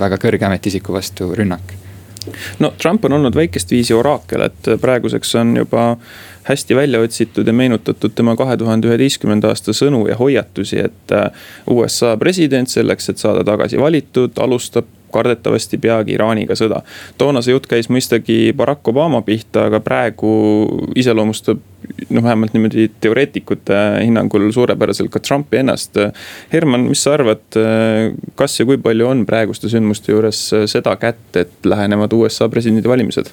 väga 0.00 0.18
kõrge 0.20 0.46
ametiisiku 0.48 0.94
vastu 0.96 1.30
rünnak? 1.36 1.76
No 2.58 2.72
Trump 2.78 3.04
on 3.04 3.12
olnud 3.12 3.34
väikest 3.36 3.70
viisi 3.70 3.94
oraakel, 3.96 4.44
et 4.44 4.68
praeguseks 4.80 5.34
on 5.40 5.54
juba 5.62 5.84
hästi 6.48 6.76
välja 6.76 7.00
otsitud 7.00 7.46
ja 7.46 7.52
meenutatud 7.52 8.14
tema 8.14 8.36
kahe 8.36 8.56
tuhande 8.56 8.88
üheteistkümnenda 8.88 9.52
aasta 9.52 9.74
sõnu 9.76 10.06
ja 10.08 10.16
hoiatusi, 10.16 10.78
et 10.86 11.16
USA 11.70 12.16
president 12.20 12.68
selleks, 12.68 13.10
et 13.12 13.18
saada 13.18 13.44
tagasi 13.44 13.80
valitud, 13.80 14.38
alustab 14.40 14.88
kardetavasti 15.10 15.78
peagi 15.78 16.14
Iraaniga 16.14 16.54
sõda. 16.54 16.82
toona 17.18 17.42
see 17.42 17.52
jutt 17.54 17.66
käis 17.70 17.88
mõistagi 17.90 18.52
Barack 18.56 18.88
Obama 18.88 19.22
pihta, 19.26 19.66
aga 19.66 19.80
praegu 19.82 20.30
iseloomustab 20.94 21.58
noh, 22.08 22.22
vähemalt 22.22 22.54
niimoodi 22.54 22.88
teoreetikute 23.02 23.80
hinnangul 24.04 24.50
suurepäraselt 24.54 25.10
ka 25.10 25.20
Trumpi 25.20 25.60
ennast. 25.60 25.98
Herman, 26.52 26.86
mis 26.92 27.02
sa 27.02 27.16
arvad, 27.18 27.42
kas 28.38 28.58
ja 28.60 28.66
kui 28.68 28.78
palju 28.78 29.08
on 29.10 29.26
praeguste 29.26 29.70
sündmuste 29.72 30.14
juures 30.14 30.42
seda 30.70 30.96
kätt, 31.00 31.30
et 31.36 31.54
lähenevad 31.64 32.14
USA 32.16 32.48
presidendivalimised? 32.48 33.32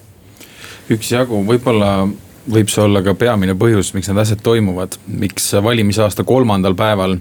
üksjagu, 0.88 1.42
võib-olla 1.44 2.08
võib 2.52 2.70
see 2.72 2.84
olla 2.84 3.02
ka 3.06 3.14
peamine 3.20 3.56
põhjus, 3.60 3.92
miks 3.96 4.10
need 4.10 4.22
asjad 4.22 4.42
toimuvad, 4.46 4.98
miks 5.22 5.50
valimisaasta 5.64 6.26
kolmandal 6.28 6.76
päeval 6.78 7.18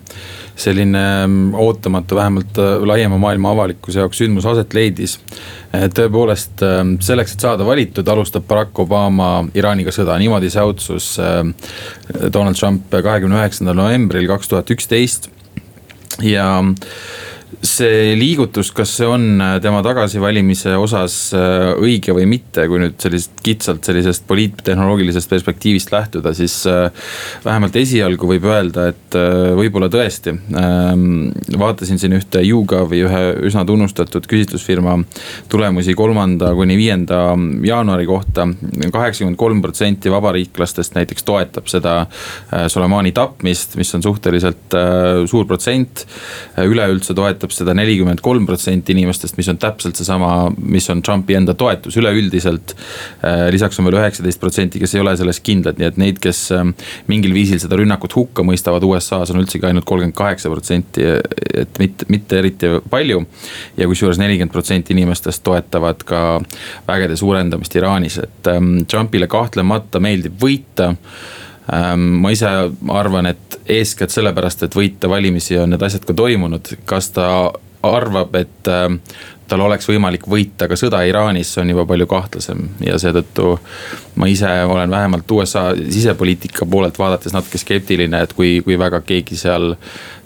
selline 0.56 1.02
mm, 1.26 1.54
ootamatu, 1.60 2.18
vähemalt 2.18 2.60
äh, 2.62 2.74
laiema 2.88 3.18
maailma 3.22 3.52
avalikkuse 3.56 4.02
jaoks 4.02 4.22
sündmus 4.22 4.46
aset 4.48 4.74
leidis. 4.76 5.18
tõepoolest 5.72 6.62
ähm, 6.64 6.96
selleks, 7.04 7.34
et 7.34 7.46
saada 7.46 7.66
valitud, 7.66 8.08
alustab 8.08 8.46
Barack 8.48 8.78
Obama 8.80 9.30
Iraaniga 9.54 9.92
sõda, 9.92 10.16
niimoodi 10.18 10.50
see 10.50 10.62
otsus 10.64 11.08
Donald 12.32 12.56
Trump 12.56 12.90
kahekümne 12.90 13.42
üheksandal 13.42 13.76
novembril 13.76 14.28
kaks 14.30 14.48
tuhat 14.48 14.70
üksteist. 14.72 15.30
Ja 16.24 16.62
see 17.62 18.14
liigutus, 18.18 18.70
kas 18.74 18.90
see 18.98 19.06
on 19.08 19.40
äh, 19.40 19.56
tema 19.62 19.80
tagasivalimise 19.84 20.74
osas 20.78 21.14
äh, 21.36 21.72
õige 21.78 22.14
või 22.16 22.26
mitte, 22.28 22.66
kui 22.68 22.80
nüüd 22.82 22.96
sellisest 23.02 23.38
kitsalt 23.44 23.86
sellisest 23.86 24.26
poliittehnoloogilisest 24.28 25.30
perspektiivist 25.30 25.92
lähtuda, 25.94 26.32
siis 26.36 26.58
äh, 26.70 26.90
vähemalt 27.44 27.76
esialgu 27.78 28.28
võib 28.30 28.48
öelda, 28.50 28.88
et 28.90 29.16
võib-olla 29.56 29.88
tõesti. 29.92 30.34
Ähm, 30.58 31.30
vaatasin 31.58 32.00
siin 32.00 32.16
ühte 32.18 32.42
YouGovi 32.44 33.00
ühe 33.06 33.22
üsna 33.46 33.62
tunnustatud 33.66 34.26
küsitlusfirma 34.28 34.98
tulemusi 35.52 35.94
kolmanda 35.96 36.50
kuni 36.56 36.76
viienda 36.78 37.20
jaanuari 37.64 38.06
kohta. 38.06 38.48
kaheksakümmend 38.92 39.38
kolm 39.40 39.62
protsenti 39.62 40.10
vabariiklastest 40.12 40.96
näiteks 40.98 41.24
toetab 41.24 41.70
seda 41.70 41.94
Soleimani 42.68 43.12
tapmist, 43.16 43.76
mis 43.76 43.94
on 43.94 44.02
suhteliselt 44.02 44.76
suur 45.30 45.46
protsent. 45.46 46.06
üleüldse 46.66 47.14
toetab 47.14 47.35
toetab 47.36 47.52
seda 47.52 47.74
nelikümmend 47.76 48.22
kolm 48.24 48.46
protsenti 48.48 48.94
inimestest, 48.94 49.36
mis 49.36 49.48
on 49.52 49.58
täpselt 49.60 49.98
seesama, 49.98 50.48
mis 50.56 50.88
on 50.92 51.02
Trumpi 51.04 51.36
enda 51.36 51.54
toetus 51.54 51.96
üleüldiselt. 52.00 52.74
Äh, 53.24 53.46
lisaks 53.52 53.78
on 53.80 53.88
veel 53.88 53.98
üheksateist 54.00 54.40
protsenti, 54.40 54.80
kes 54.80 54.96
ei 54.96 55.02
ole 55.04 55.16
selles 55.20 55.40
kindlad, 55.44 55.78
nii 55.80 55.90
et 55.90 56.00
neid, 56.00 56.20
kes 56.22 56.46
ähm, 56.56 56.72
mingil 57.10 57.34
viisil 57.36 57.60
seda 57.62 57.78
rünnakut 57.78 58.16
hukka 58.16 58.44
mõistavad 58.46 58.84
USA-s 58.86 59.34
on 59.34 59.42
üldsegi 59.42 59.68
ainult 59.68 59.86
kolmkümmend 59.88 60.16
kaheksa 60.16 60.50
protsenti, 60.52 61.04
et 61.62 61.80
mitte, 61.82 62.08
mitte 62.12 62.40
eriti 62.40 62.72
palju. 62.90 63.24
ja 63.76 63.86
kusjuures 63.88 64.18
nelikümmend 64.20 64.52
protsenti 64.52 64.94
inimestest 64.94 65.42
toetavad 65.44 66.02
ka 66.06 66.20
vägede 66.88 67.16
suurendamist 67.16 67.74
Iraanis, 67.76 68.20
et 68.22 68.52
ähm, 68.52 68.78
Trumpile 68.88 69.28
kahtlemata 69.30 70.00
meeldib 70.00 70.40
võita 70.40 70.94
ma 71.96 72.30
ise 72.30 72.50
arvan, 72.94 73.26
et 73.26 73.60
eeskätt 73.66 74.14
sellepärast, 74.14 74.62
et 74.62 74.76
võita 74.76 75.08
valimisi 75.10 75.58
on 75.58 75.72
need 75.74 75.82
asjad 75.82 76.04
ka 76.06 76.14
toimunud, 76.14 76.76
kas 76.86 77.10
ta 77.16 77.28
arvab, 77.86 78.34
et 78.38 78.70
äh, 78.70 78.88
tal 79.48 79.62
oleks 79.66 79.88
võimalik 79.90 80.26
võita 80.30 80.68
ka 80.70 80.78
sõda 80.78 81.02
Iraanis, 81.06 81.52
on 81.62 81.70
juba 81.70 81.86
palju 81.86 82.08
kahtlasem. 82.10 82.66
Ja 82.86 82.98
seetõttu 83.02 83.56
ma 84.18 84.30
ise 84.30 84.50
olen 84.66 84.90
vähemalt 84.90 85.30
USA 85.30 85.68
sisepoliitika 85.76 86.66
poolelt 86.70 86.98
vaadates 86.98 87.34
natuke 87.34 87.58
skeptiline, 87.62 88.22
et 88.22 88.34
kui, 88.36 88.60
kui 88.66 88.78
väga 88.78 89.02
keegi 89.06 89.38
seal 89.38 89.74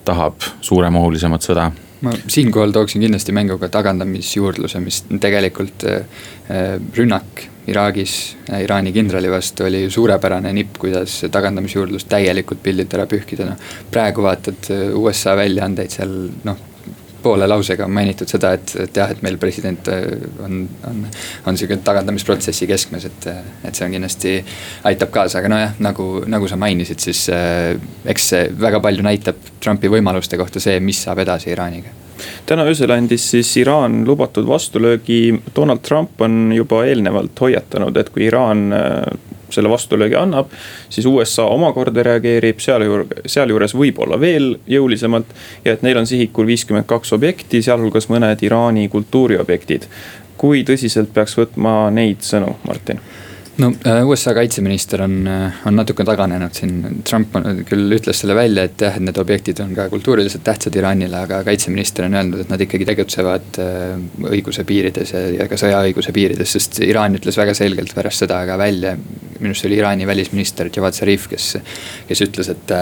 tahab 0.09 0.40
suuremahulisemat 0.64 1.44
sõda 1.44 1.70
ma 2.00 2.12
siinkohal 2.28 2.73
tooksin 2.73 3.02
kindlasti 3.04 3.33
mängu 3.37 3.59
ka 3.59 3.69
tagandamisjuurdluse, 3.69 4.80
mis 4.80 5.02
tegelikult 5.21 5.85
äh, 5.85 6.04
äh, 6.50 6.76
rünnak 6.97 7.45
Iraagis 7.71 8.14
äh, 8.50 8.62
Iraani 8.64 8.92
kindrali 8.92 9.30
vastu 9.30 9.66
oli 9.69 9.85
suurepärane 9.90 10.52
nipp, 10.57 10.78
kuidas 10.80 11.21
tagandamisjuurdlust 11.30 12.09
täielikult 12.09 12.62
pildilt 12.62 12.97
ära 12.97 13.07
pühkida, 13.11 13.52
noh. 13.52 13.71
praegu 13.90 14.25
vaatad 14.25 14.73
USA 14.97 15.37
väljaandeid 15.38 15.99
seal 15.99 16.19
noh 16.45 16.70
poole 17.23 17.47
lausega 17.49 17.89
mainitud 17.91 18.31
seda, 18.31 18.53
et, 18.57 18.75
et 18.85 19.00
jah, 19.03 19.11
et 19.12 19.23
meil 19.25 19.39
president 19.41 19.91
äh, 19.93 20.05
on, 20.45 20.65
on, 20.89 21.05
on 21.47 21.61
sihuke 21.61 21.81
tagandamisprotsessi 21.87 22.69
keskmes, 22.71 23.07
et, 23.11 23.31
et 23.65 23.77
see 23.77 23.87
on 23.87 23.97
kindlasti, 23.97 24.37
aitab 24.91 25.12
kaasa, 25.15 25.41
aga 25.41 25.53
nojah, 25.53 25.81
nagu, 25.85 26.11
nagu 26.31 26.50
sa 26.50 26.59
mainisid, 26.61 27.03
siis 27.03 27.27
äh, 27.35 27.75
eks 28.11 28.31
see 28.35 28.45
väga 28.61 28.83
palju 28.85 29.07
näitab 29.07 29.50
Trumpi 29.61 29.91
võimaluste 29.93 30.41
kohta 30.41 30.62
see, 30.62 30.79
mis 30.85 31.03
saab 31.07 31.25
edasi 31.25 31.53
Iraaniga. 31.55 31.97
Täna 32.47 32.67
öösel 32.69 32.93
andis 32.93 33.31
siis 33.33 33.50
Iraan 33.57 34.03
lubatud 34.05 34.45
vastulöögi, 34.49 35.41
Donald 35.57 35.81
Trump 35.87 36.21
on 36.21 36.53
juba 36.53 36.83
eelnevalt 36.89 37.39
hoiatanud, 37.41 37.97
et 37.97 38.11
kui 38.12 38.27
Iraan 38.29 38.67
äh, 38.77 39.30
selle 39.52 39.71
vastulöögi 39.71 40.19
annab, 40.19 40.50
siis 40.88 41.07
USA 41.07 41.47
omakorda 41.50 42.04
reageerib 42.07 42.61
sealjuures, 42.61 43.25
sealjuures 43.26 43.75
võib-olla 43.76 44.21
veel 44.21 44.54
jõulisemalt. 44.71 45.26
ja 45.64 45.73
et 45.73 45.83
neil 45.83 45.99
on 45.99 46.07
sihikul 46.07 46.47
viiskümmend 46.47 46.87
kaks 46.87 47.12
objekti, 47.12 47.62
sealhulgas 47.62 48.09
mõned 48.09 48.42
Iraani 48.42 48.88
kultuuriobjektid. 48.88 49.88
kui 50.40 50.64
tõsiselt 50.64 51.12
peaks 51.12 51.37
võtma 51.37 51.90
neid 51.92 52.25
sõnu, 52.25 52.57
Martin? 52.66 53.00
no 53.61 53.73
äh, 53.87 54.07
USA 54.07 54.35
kaitseminister 54.35 55.02
on, 55.02 55.26
äh, 55.26 55.61
on 55.66 55.76
natuke 55.76 56.04
taganenud 56.07 56.54
siin, 56.57 57.02
Trump 57.07 57.35
küll 57.69 57.97
ütles 57.97 58.23
selle 58.23 58.37
välja, 58.38 58.66
et 58.69 58.85
jah, 58.85 58.97
et 58.97 59.04
need 59.04 59.19
objektid 59.21 59.61
on 59.64 59.75
ka 59.76 59.88
kultuuriliselt 59.92 60.45
tähtsad 60.47 60.76
Iraanile, 60.78 61.25
aga 61.25 61.42
kaitseminister 61.47 62.07
on 62.09 62.16
öelnud, 62.19 62.45
et 62.45 62.52
nad 62.52 62.64
ikkagi 62.64 62.88
tegutsevad 62.88 63.61
äh, 63.62 63.97
õiguse 64.30 64.64
piirides 64.69 65.14
ja, 65.16 65.25
ja 65.40 65.49
ka 65.50 65.59
sõjaõiguse 65.61 66.14
piirides, 66.16 66.57
sest 66.57 66.80
Iraan 66.87 67.19
ütles 67.19 67.38
väga 67.40 67.57
selgelt 67.57 67.95
pärast 67.97 68.25
seda 68.25 68.42
ka 68.49 68.59
välja. 68.61 68.97
Minu 69.40 69.52
arust 69.52 69.64
see 69.64 69.70
oli 69.70 69.80
Iraani 69.80 70.06
välisminister 70.06 70.70
Javad 70.76 70.97
Zarif, 70.97 71.28
kes, 71.32 71.52
kes 72.09 72.25
ütles, 72.26 72.50
et, 72.52 72.75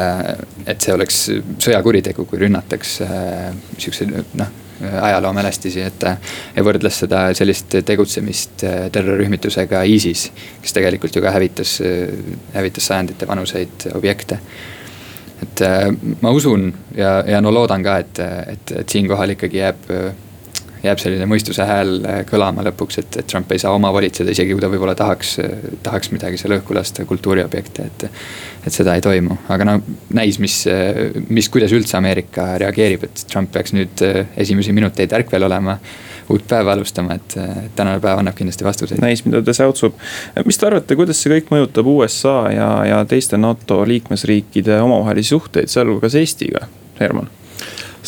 et 0.66 0.80
see 0.80 0.94
oleks 0.94 1.20
sõjakuritegu, 1.62 2.26
kui 2.28 2.40
rünnataks 2.46 2.96
sihukese 3.78 4.08
noh 4.38 4.56
ajaloomälestisi, 5.02 5.80
et. 5.82 6.04
ja 6.56 6.64
võrdles 6.64 7.00
seda 7.02 7.22
sellist 7.34 7.74
tegutsemist 7.84 8.64
äh, 8.66 8.80
terrorirühmitusega 8.94 9.82
ISIS, 9.90 10.28
kes 10.62 10.76
tegelikult 10.76 11.16
ju 11.16 11.22
ka 11.24 11.32
hävitas, 11.34 11.78
äh, 11.82 12.12
hävitas 12.54 12.86
sajandite 12.92 13.28
vanuseid 13.28 13.88
objekte 13.94 14.38
et 15.42 15.62
äh, 15.62 15.88
ma 16.22 16.30
usun 16.34 16.70
ja, 16.96 17.18
ja 17.26 17.40
no 17.42 17.52
loodan 17.54 17.82
ka, 17.82 17.98
et, 18.04 18.22
et, 18.54 18.72
et 18.82 18.96
siinkohal 18.96 19.34
ikkagi 19.36 19.62
jääb, 19.62 19.90
jääb 20.82 21.00
selline 21.02 21.26
mõistuse 21.30 21.66
hääl 21.68 21.96
kõlama 22.28 22.64
lõpuks, 22.68 23.00
et, 23.02 23.20
et 23.22 23.30
Trump 23.30 23.52
ei 23.52 23.62
saa 23.62 23.74
omavolitseda, 23.76 24.34
isegi 24.34 24.54
kui 24.54 24.62
ta 24.62 24.70
võib-olla 24.72 24.94
tahaks, 24.98 25.38
tahaks 25.82 26.12
midagi 26.14 26.40
seal 26.40 26.58
õhku 26.58 26.76
lasta, 26.76 27.06
kultuuriobjekte, 27.08 27.88
et 27.88 28.08
et 28.68 28.74
seda 28.74 28.94
ei 28.98 29.02
toimu, 29.04 29.36
aga 29.52 29.64
no 29.64 29.76
näis, 30.14 30.38
mis, 30.42 30.60
mis, 31.28 31.48
kuidas 31.52 31.72
üldse 31.72 31.96
Ameerika 31.98 32.50
reageerib, 32.60 33.06
et 33.08 33.24
Trump 33.30 33.52
peaks 33.54 33.72
nüüd 33.76 34.02
äh, 34.04 34.26
esimesi 34.36 34.74
minuteid 34.76 35.14
ärkvel 35.16 35.46
olema 35.48 35.78
uut 36.28 36.44
päeva 36.48 36.74
alustama, 36.76 37.16
et 37.16 37.36
tänane 37.76 38.02
päev 38.04 38.20
annab 38.20 38.36
kindlasti 38.36 38.66
vastuseid. 38.66 39.00
näis, 39.00 39.24
mida 39.24 39.40
ta 39.42 39.54
säutsub. 39.56 39.96
mis 40.44 40.60
te 40.60 40.68
arvate, 40.68 40.96
kuidas 40.98 41.22
see 41.22 41.32
kõik 41.32 41.48
mõjutab 41.54 41.88
USA 41.88 42.36
ja, 42.52 42.68
ja 42.84 43.00
teiste 43.08 43.40
NATO 43.40 43.80
liikmesriikide 43.88 44.80
omavahelisi 44.84 45.32
suhteid, 45.32 45.72
sealhulgas 45.72 46.18
Eestiga, 46.20 46.66
Herman? 47.00 47.30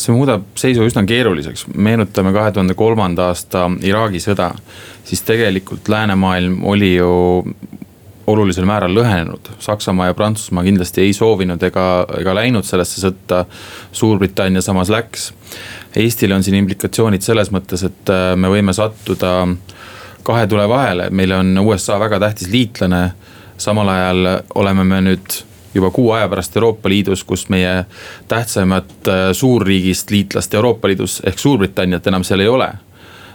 See 0.01 0.15
muudab 0.15 0.43
seisu 0.59 0.85
üsna 0.87 1.03
keeruliseks, 1.07 1.67
meenutame 1.75 2.33
kahe 2.35 2.51
tuhande 2.55 2.75
kolmanda 2.77 3.29
aasta 3.31 3.67
Iraagi 3.85 4.21
sõda. 4.23 4.51
siis 5.05 5.21
tegelikult 5.27 5.89
läänemaailm 5.89 6.63
oli 6.63 6.95
ju 6.95 7.11
olulisel 8.31 8.65
määral 8.65 8.93
lõhenenud. 8.95 9.49
Saksamaa 9.59 10.11
ja 10.11 10.13
Prantsusmaa 10.13 10.63
kindlasti 10.63 11.01
ei 11.01 11.13
soovinud 11.13 11.63
ega, 11.63 12.05
ega 12.19 12.35
läinud 12.35 12.65
sellesse 12.67 13.01
sõtta. 13.01 13.45
Suurbritannia 13.91 14.61
samas 14.61 14.91
läks. 14.93 15.31
Eestil 15.97 16.31
on 16.31 16.43
siin 16.43 16.55
implikatsioonid 16.61 17.25
selles 17.25 17.51
mõttes, 17.51 17.83
et 17.87 18.13
äh, 18.13 18.31
me 18.39 18.51
võime 18.51 18.73
sattuda 18.77 19.33
kahe 20.23 20.47
tule 20.47 20.67
vahele, 20.69 21.09
meile 21.09 21.39
on 21.41 21.57
USA 21.65 21.99
väga 21.99 22.19
tähtis 22.19 22.51
liitlane. 22.51 23.11
samal 23.57 23.89
ajal 23.89 24.27
oleme 24.55 24.83
me 24.83 25.01
nüüd 25.01 25.35
juba 25.73 25.91
kuu 25.91 26.11
aja 26.11 26.29
pärast 26.29 26.55
Euroopa 26.57 26.89
Liidus, 26.89 27.23
kus 27.23 27.47
meie 27.49 27.85
tähtsaimat 28.27 29.11
suurriigist 29.33 30.11
liitlast 30.11 30.53
Euroopa 30.53 30.87
Liidus 30.87 31.21
ehk 31.25 31.39
Suurbritanniat 31.39 32.07
enam 32.07 32.23
seal 32.27 32.43
ei 32.43 32.47
ole 32.51 32.71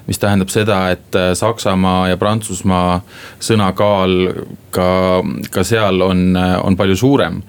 mis 0.06 0.18
tähendab 0.18 0.50
seda, 0.52 0.90
et 0.94 1.16
äh, 1.18 1.32
Saksamaa 1.34 2.08
ja 2.12 2.18
Prantsusmaa 2.20 3.00
sõna 3.42 3.72
kaal 3.76 4.14
ka, 4.74 4.90
ka 5.50 5.64
seal 5.66 6.02
on, 6.04 6.28
äh, 6.38 6.54
on 6.62 6.78
palju 6.78 6.96
suurem. 6.96 7.42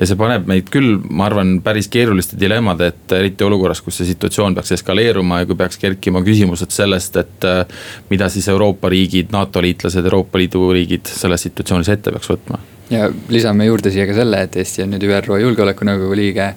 ja 0.00 0.06
see 0.08 0.16
paneb 0.16 0.46
meid 0.48 0.70
küll, 0.72 0.94
ma 1.12 1.26
arvan, 1.26 1.58
päris 1.60 1.90
keeruliste 1.92 2.38
dilemmade 2.40 2.86
ette, 2.88 3.18
eriti 3.18 3.44
olukorras, 3.44 3.82
kus 3.84 3.98
see 4.00 4.08
situatsioon 4.08 4.54
peaks 4.56 4.72
eskaleeruma 4.78 5.42
ja 5.42 5.48
kui 5.50 5.58
peaks 5.58 5.76
kerkima 5.82 6.24
küsimused 6.24 6.72
sellest, 6.72 7.20
et. 7.20 7.44
Äh, 7.44 7.62
mida 8.10 8.28
siis 8.32 8.48
Euroopa 8.48 8.88
riigid, 8.90 9.30
NATO 9.32 9.62
liitlased, 9.62 10.04
Euroopa 10.04 10.38
Liidu 10.38 10.70
riigid 10.72 11.06
selles 11.06 11.46
situatsioonis 11.46 11.92
ette 11.92 12.14
peaks 12.14 12.32
võtma 12.32 12.58
ja 12.90 13.10
lisame 13.28 13.66
juurde 13.68 13.90
siia 13.90 14.06
ka 14.08 14.16
selle, 14.16 14.42
et 14.46 14.56
Eesti 14.56 14.82
on 14.84 14.94
nüüd 14.94 15.06
ÜRO 15.06 15.38
Julgeolekunõukogu 15.40 16.16
liige. 16.18 16.54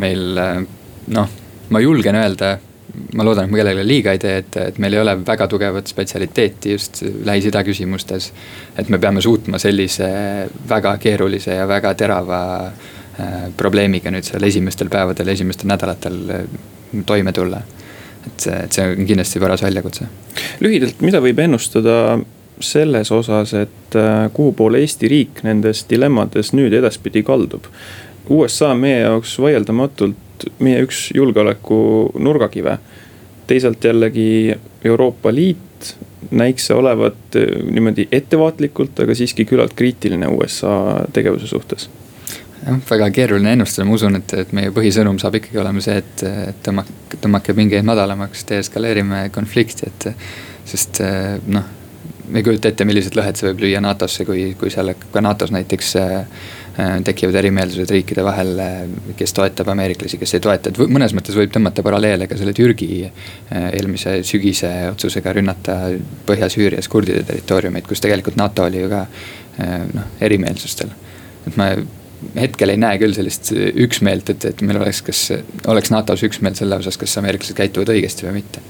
meil 0.00 0.38
noh, 1.12 1.28
ma 1.68 1.80
julgen 1.80 2.16
öelda 2.16 2.58
ma 3.14 3.24
loodan, 3.24 3.46
et 3.46 3.52
ma 3.52 3.60
kellelegi 3.60 3.86
liiga 3.86 4.14
ei 4.14 4.20
tee, 4.22 4.36
et, 4.42 4.56
et 4.70 4.78
meil 4.82 4.94
ei 4.96 5.02
ole 5.02 5.14
väga 5.26 5.46
tugevat 5.50 5.90
spetsialiteeti 5.90 6.74
just 6.74 7.02
Lähis-Ida 7.26 7.62
küsimustes. 7.66 8.30
et 8.78 8.88
me 8.88 8.98
peame 8.98 9.22
suutma 9.22 9.58
sellise 9.58 10.08
väga 10.68 10.96
keerulise 11.02 11.54
ja 11.58 11.68
väga 11.68 11.94
terava 11.94 12.40
äh, 12.66 13.46
probleemiga 13.56 14.10
nüüd 14.10 14.26
seal 14.26 14.42
esimestel 14.46 14.90
päevadel, 14.92 15.28
esimestel 15.34 15.70
nädalatel 15.70 16.18
äh, 16.34 16.58
toime 17.06 17.32
tulla. 17.32 17.62
et 18.26 18.40
see, 18.40 18.56
et 18.64 18.72
see 18.72 18.84
on 18.84 19.06
kindlasti 19.06 19.40
paras 19.40 19.62
väljakutse. 19.62 20.08
lühidalt, 20.60 21.00
mida 21.00 21.22
võib 21.22 21.38
ennustada 21.46 22.18
selles 22.60 23.12
osas, 23.12 23.54
et 23.54 23.96
äh, 23.96 24.28
kuhu 24.32 24.52
poole 24.52 24.80
Eesti 24.84 25.08
riik 25.08 25.42
nendes 25.46 25.84
dilemmades 25.90 26.52
nüüd 26.56 26.74
edaspidi 26.76 27.22
kaldub? 27.26 27.68
USA 28.30 28.70
on 28.74 28.82
meie 28.84 29.00
jaoks 29.00 29.38
vaieldamatult 29.42 30.46
meie 30.58 30.82
üks 30.84 31.10
julgeoleku 31.14 32.12
nurgakive. 32.18 32.78
teisalt 33.46 33.84
jällegi 33.84 34.54
Euroopa 34.84 35.34
Liit 35.34 35.96
näiks 36.30 36.66
see 36.66 36.76
olevat 36.76 37.36
eh, 37.36 37.62
niimoodi 37.70 38.08
ettevaatlikult, 38.12 39.00
aga 39.00 39.14
siiski 39.14 39.44
küllalt 39.44 39.74
kriitiline 39.74 40.28
USA 40.28 40.74
tegevuse 41.12 41.46
suhtes 41.50 41.88
jah, 42.66 42.78
väga 42.90 43.10
keeruline 43.10 43.56
ennustada, 43.56 43.88
ma 43.88 43.96
usun, 43.96 44.20
et, 44.20 44.34
et 44.44 44.52
meie 44.56 44.70
põhisõnum 44.76 45.18
saab 45.18 45.40
ikkagi 45.40 45.58
olema 45.58 45.82
see, 45.82 45.98
et, 45.98 46.24
et 46.52 46.62
tõmmake, 46.66 47.18
tõmmake 47.24 47.56
pingeid 47.56 47.88
madalamaks, 47.88 48.46
deeskaleerime 48.52 49.28
konflikti, 49.34 49.90
et. 49.90 50.10
sest 50.70 51.00
eh, 51.02 51.38
noh, 51.50 51.79
ei 52.34 52.46
kujuta 52.46 52.70
ette, 52.70 52.86
millised 52.88 53.16
lõhed 53.18 53.38
see 53.38 53.50
võib 53.50 53.64
lüüa 53.64 53.82
NATO-sse, 53.84 54.24
kui, 54.28 54.50
kui 54.58 54.72
seal 54.72 54.94
ka 55.12 55.22
NATO-s 55.24 55.54
näiteks 55.54 55.94
äh, 56.00 56.24
Äh, 56.80 57.00
tekivad 57.04 57.34
erimeelsused 57.34 57.90
riikide 57.90 58.22
vahel, 58.24 58.52
äh, 58.62 58.84
kes 59.18 59.32
toetab 59.34 59.68
ameeriklasi, 59.72 60.20
kes 60.20 60.36
ei 60.36 60.42
toeta, 60.44 60.70
et 60.70 60.78
mõnes 60.92 61.12
mõttes 61.16 61.34
võib 61.34 61.50
tõmmata 61.52 61.82
paralleele 61.82 62.28
ka 62.30 62.36
selle 62.38 62.54
Türgi 62.54 63.08
eelmise 63.50 64.20
sügise 64.24 64.70
otsusega 64.92 65.34
rünnata 65.34 65.76
Põhja-Süürias 66.28 66.88
kurdide 66.88 67.24
territooriumeid, 67.26 67.88
kus 67.88 68.00
tegelikult 68.04 68.38
NATO 68.38 68.68
oli 68.68 68.84
ju 68.84 68.90
ka 68.92 69.00
noh, 69.96 70.06
erimeelsustel. 70.22 70.94
et 71.50 71.58
ma 71.58 71.72
hetkel 72.38 72.70
ei 72.70 72.80
näe 72.80 73.00
küll 73.02 73.18
sellist 73.18 73.50
üksmeelt, 73.56 74.30
et, 74.30 74.46
et 74.52 74.62
meil 74.62 74.78
oleks, 74.78 75.02
kas 75.02 75.24
oleks 75.66 75.90
NATO-s 75.90 76.22
üksmeel 76.30 76.54
selle 76.54 76.78
osas, 76.78 77.00
kas 77.00 77.18
ameeriklased 77.18 77.58
käituvad 77.58 77.90
õigesti 77.96 78.28
või 78.28 78.38
mitte. 78.38 78.62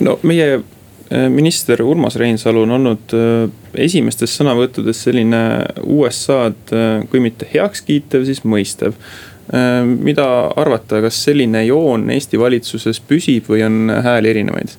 no 0.00 0.18
meie 0.24 0.62
minister 1.10 1.82
Urmas 1.82 2.16
Reinsalu 2.16 2.64
on 2.66 2.76
olnud 2.78 3.14
äh, 3.14 3.46
esimestes 3.86 4.32
sõnavõttudes 4.40 5.04
selline 5.06 5.40
USA-d 5.84 6.74
äh, 6.74 7.04
kui 7.10 7.22
mitte 7.22 7.48
heaks 7.52 7.84
kiitev, 7.86 8.26
siis 8.26 8.44
mõistev. 8.44 8.98
mida 9.86 10.24
arvata, 10.58 10.98
kas 11.04 11.20
selline 11.22 11.60
joon 11.62 12.08
Eesti 12.10 12.38
valitsuses 12.38 12.98
püsib 13.06 13.46
või 13.46 13.60
on 13.62 13.92
hääli 14.02 14.32
erinevaid? 14.32 14.72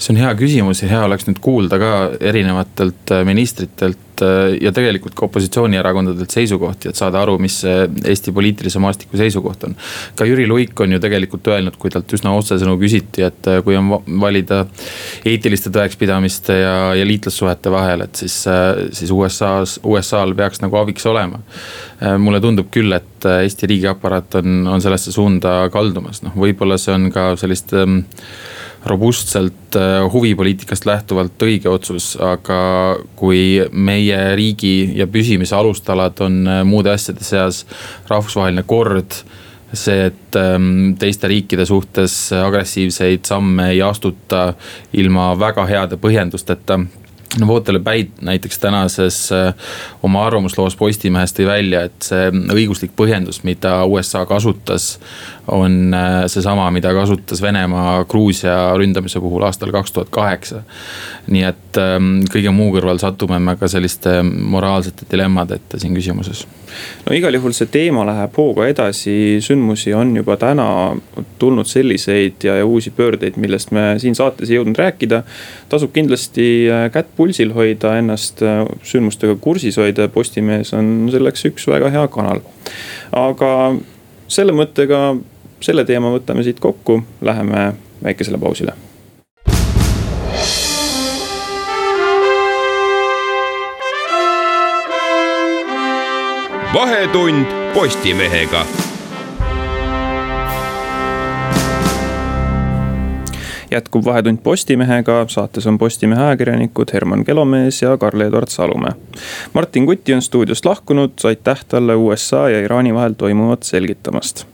See 0.00 0.14
on 0.14 0.20
hea 0.22 0.30
küsimus 0.38 0.80
ja 0.80 0.88
hea 0.88 1.02
oleks 1.04 1.26
nüüd 1.28 1.42
kuulda 1.44 1.78
ka 1.80 1.90
erinevatelt 2.32 3.12
ministritelt 3.28 4.10
Äh, 4.22 4.56
ja 4.60 4.72
tegelikult 4.72 5.14
ka 5.16 5.26
opositsioonierakondadelt 5.28 6.32
seisukohti, 6.32 6.90
et 6.90 6.98
saada 6.98 7.22
aru, 7.22 7.36
mis 7.42 7.60
Eesti 7.64 8.32
poliitilise 8.36 8.80
maastiku 8.82 9.18
seisukoht 9.20 9.64
on. 9.68 9.76
ka 10.16 10.26
Jüri 10.28 10.46
Luik 10.48 10.80
on 10.80 10.92
ju 10.92 11.00
tegelikult 11.02 11.48
öelnud, 11.52 11.76
kui 11.80 11.92
talt 11.92 12.12
üsna 12.16 12.32
otsesõnu 12.36 12.76
küsiti, 12.80 13.24
et 13.26 13.50
äh, 13.50 13.60
kui 13.64 13.76
on 13.78 13.90
valida 14.20 14.64
eetiliste 15.24 15.72
tõekspidamiste 15.74 16.58
ja, 16.60 16.76
ja 16.98 17.06
liitlassuhete 17.06 17.72
vahel, 17.72 18.06
et 18.06 18.22
siis, 18.22 18.42
äh, 18.50 18.86
siis 18.96 19.12
USA-s, 19.14 19.80
USA-l 19.84 20.34
peaks 20.36 20.64
nagu 20.64 20.80
abiks 20.80 21.06
olema. 21.06 21.40
mulle 22.18 22.40
tundub 22.40 22.70
küll, 22.72 22.92
et 22.96 23.24
Eesti 23.28 23.66
riigiaparaat 23.68 24.38
on, 24.40 24.66
on 24.72 24.80
sellesse 24.80 25.12
suunda 25.12 25.68
kaldumas, 25.72 26.22
noh, 26.24 26.32
võib-olla 26.32 26.78
see 26.80 26.94
on 26.94 27.10
ka 27.12 27.34
sellist 27.36 27.74
ähm, 27.76 27.98
robustselt 28.84 29.76
äh, 29.76 30.12
huvipoliitikast 30.12 30.86
lähtuvalt 30.86 31.42
õige 31.42 31.68
otsus, 31.68 32.14
aga 32.20 32.96
kui 33.16 33.60
meie 33.72 34.20
riigi 34.36 34.92
ja 34.96 35.06
püsimise 35.06 35.56
alustalad 35.56 36.20
on 36.24 36.40
äh, 36.48 36.62
muude 36.64 36.94
asjade 36.94 37.24
seas 37.24 37.66
rahvusvaheline 38.08 38.64
kord 38.66 39.20
see, 39.72 40.08
et 40.10 40.38
ähm, 40.38 40.96
teiste 40.98 41.28
riikide 41.30 41.66
suhtes 41.68 42.32
agressiivseid 42.34 43.28
samme 43.28 43.70
ei 43.74 43.82
astuta 43.86 44.54
ilma 44.98 45.34
väga 45.38 45.66
heade 45.68 46.00
põhjendusteta 46.00 46.80
no 47.38 47.46
Vootele 47.46 47.78
Päid 47.78 48.08
näiteks 48.20 48.58
tänases 48.58 49.32
äh, 49.32 49.54
oma 50.02 50.24
arvamusloos 50.26 50.76
Postimehes 50.76 51.34
tõi 51.36 51.46
välja, 51.46 51.84
et 51.86 52.02
see 52.02 52.30
õiguslik 52.54 52.94
põhjendus, 52.96 53.42
mida 53.46 53.84
USA 53.86 54.24
kasutas. 54.26 54.96
On 55.50 55.94
äh, 55.94 56.26
seesama, 56.26 56.70
mida 56.70 56.92
kasutas 56.94 57.42
Venemaa 57.42 58.04
Gruusia 58.04 58.76
ründamise 58.78 59.20
puhul 59.20 59.42
aastal 59.42 59.72
kaks 59.72 59.92
tuhat 59.92 60.08
kaheksa. 60.10 60.62
nii 61.30 61.42
et 61.46 61.78
ähm, 61.78 62.22
kõige 62.32 62.50
muu 62.50 62.72
kõrval 62.74 62.98
satume 62.98 63.38
me 63.38 63.54
ka 63.56 63.68
selliste 63.70 64.22
moraalsete 64.24 65.06
dilemmade 65.10 65.60
ette 65.60 65.78
siin 65.78 65.94
küsimuses. 65.94 66.46
no 67.06 67.14
igal 67.14 67.34
juhul 67.34 67.54
see 67.56 67.70
teema 67.70 68.04
läheb 68.06 68.36
hooga 68.36 68.66
edasi, 68.70 69.38
sündmusi 69.44 69.94
on 69.94 70.14
juba 70.16 70.36
täna 70.40 70.96
tulnud 71.38 71.66
selliseid 71.66 72.46
ja, 72.46 72.56
ja 72.60 72.66
uusi 72.66 72.90
pöördeid, 72.90 73.36
millest 73.36 73.70
me 73.70 73.94
siin 73.98 74.14
saates 74.18 74.50
ei 74.50 74.58
jõudnud 74.58 74.78
rääkida. 74.78 75.22
tasub 75.68 75.94
kindlasti 75.94 76.48
äh, 76.70 76.88
kätt 76.94 77.14
pulsil 77.16 77.54
hoida, 77.54 77.96
ennast 77.98 78.42
äh, 78.42 78.64
sündmustega 78.82 79.36
kursis 79.40 79.78
hoida 79.78 80.08
Postimees 80.08 80.74
on 80.74 81.08
selleks 81.12 81.46
üks 81.50 81.66
väga 81.70 81.90
hea 81.90 82.06
kanal. 82.08 82.42
aga 83.12 83.50
selle 84.30 84.54
mõttega, 84.54 85.14
selle 85.60 85.84
teema 85.84 86.10
võtame 86.12 86.42
siit 86.42 86.60
kokku, 86.60 87.02
läheme 87.20 87.72
väikesele 88.04 88.38
pausile. 88.38 88.72
Vahetund 96.74 97.46
Postimehega. 97.74 98.66
Jätkub 103.70 104.04
Vahetund 104.04 104.38
Postimehega, 104.42 105.24
saates 105.28 105.66
on 105.66 105.78
Postimehe 105.78 106.22
ajakirjanikud 106.22 106.92
Herman 106.92 107.24
Kelomees 107.24 107.82
ja 107.82 107.96
Karl-Edvard 107.96 108.48
Salumäe. 108.48 108.92
Martin 109.52 109.86
Kuti 109.86 110.14
on 110.14 110.22
stuudiost 110.22 110.64
lahkunud, 110.64 111.12
aitäh 111.24 111.64
talle 111.68 111.94
USA 111.94 112.48
ja 112.50 112.60
Iraani 112.60 112.94
vahel 112.94 113.12
toimuvat 113.12 113.62
selgitamast 113.62 114.46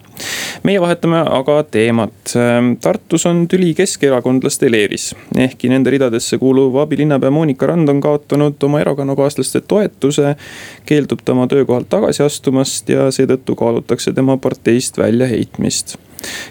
meie 0.67 0.81
vahetame 0.81 1.21
aga 1.21 1.59
teemat. 1.71 2.35
Tartus 2.81 3.27
on 3.27 3.45
tüli 3.49 3.73
keskerakondlaste 3.77 4.71
leeris, 4.73 5.11
ehkki 5.37 5.71
nende 5.73 5.93
ridadesse 5.95 6.39
kuuluv 6.43 6.79
abilinnapea 6.83 7.31
Monika 7.31 7.67
Rand 7.71 7.89
on 7.93 8.01
kaotanud 8.01 8.63
oma 8.63 8.81
erakonnakaaslaste 8.81 9.61
toetuse. 9.61 10.37
keeldub 10.87 11.21
ta 11.25 11.33
oma 11.33 11.47
töökohalt 11.47 11.89
tagasi 11.89 12.23
astumast 12.23 12.89
ja 12.89 13.11
seetõttu 13.11 13.57
kaalutakse 13.59 14.13
tema 14.13 14.37
parteist 14.37 14.99
väljaheitmist 14.99 15.97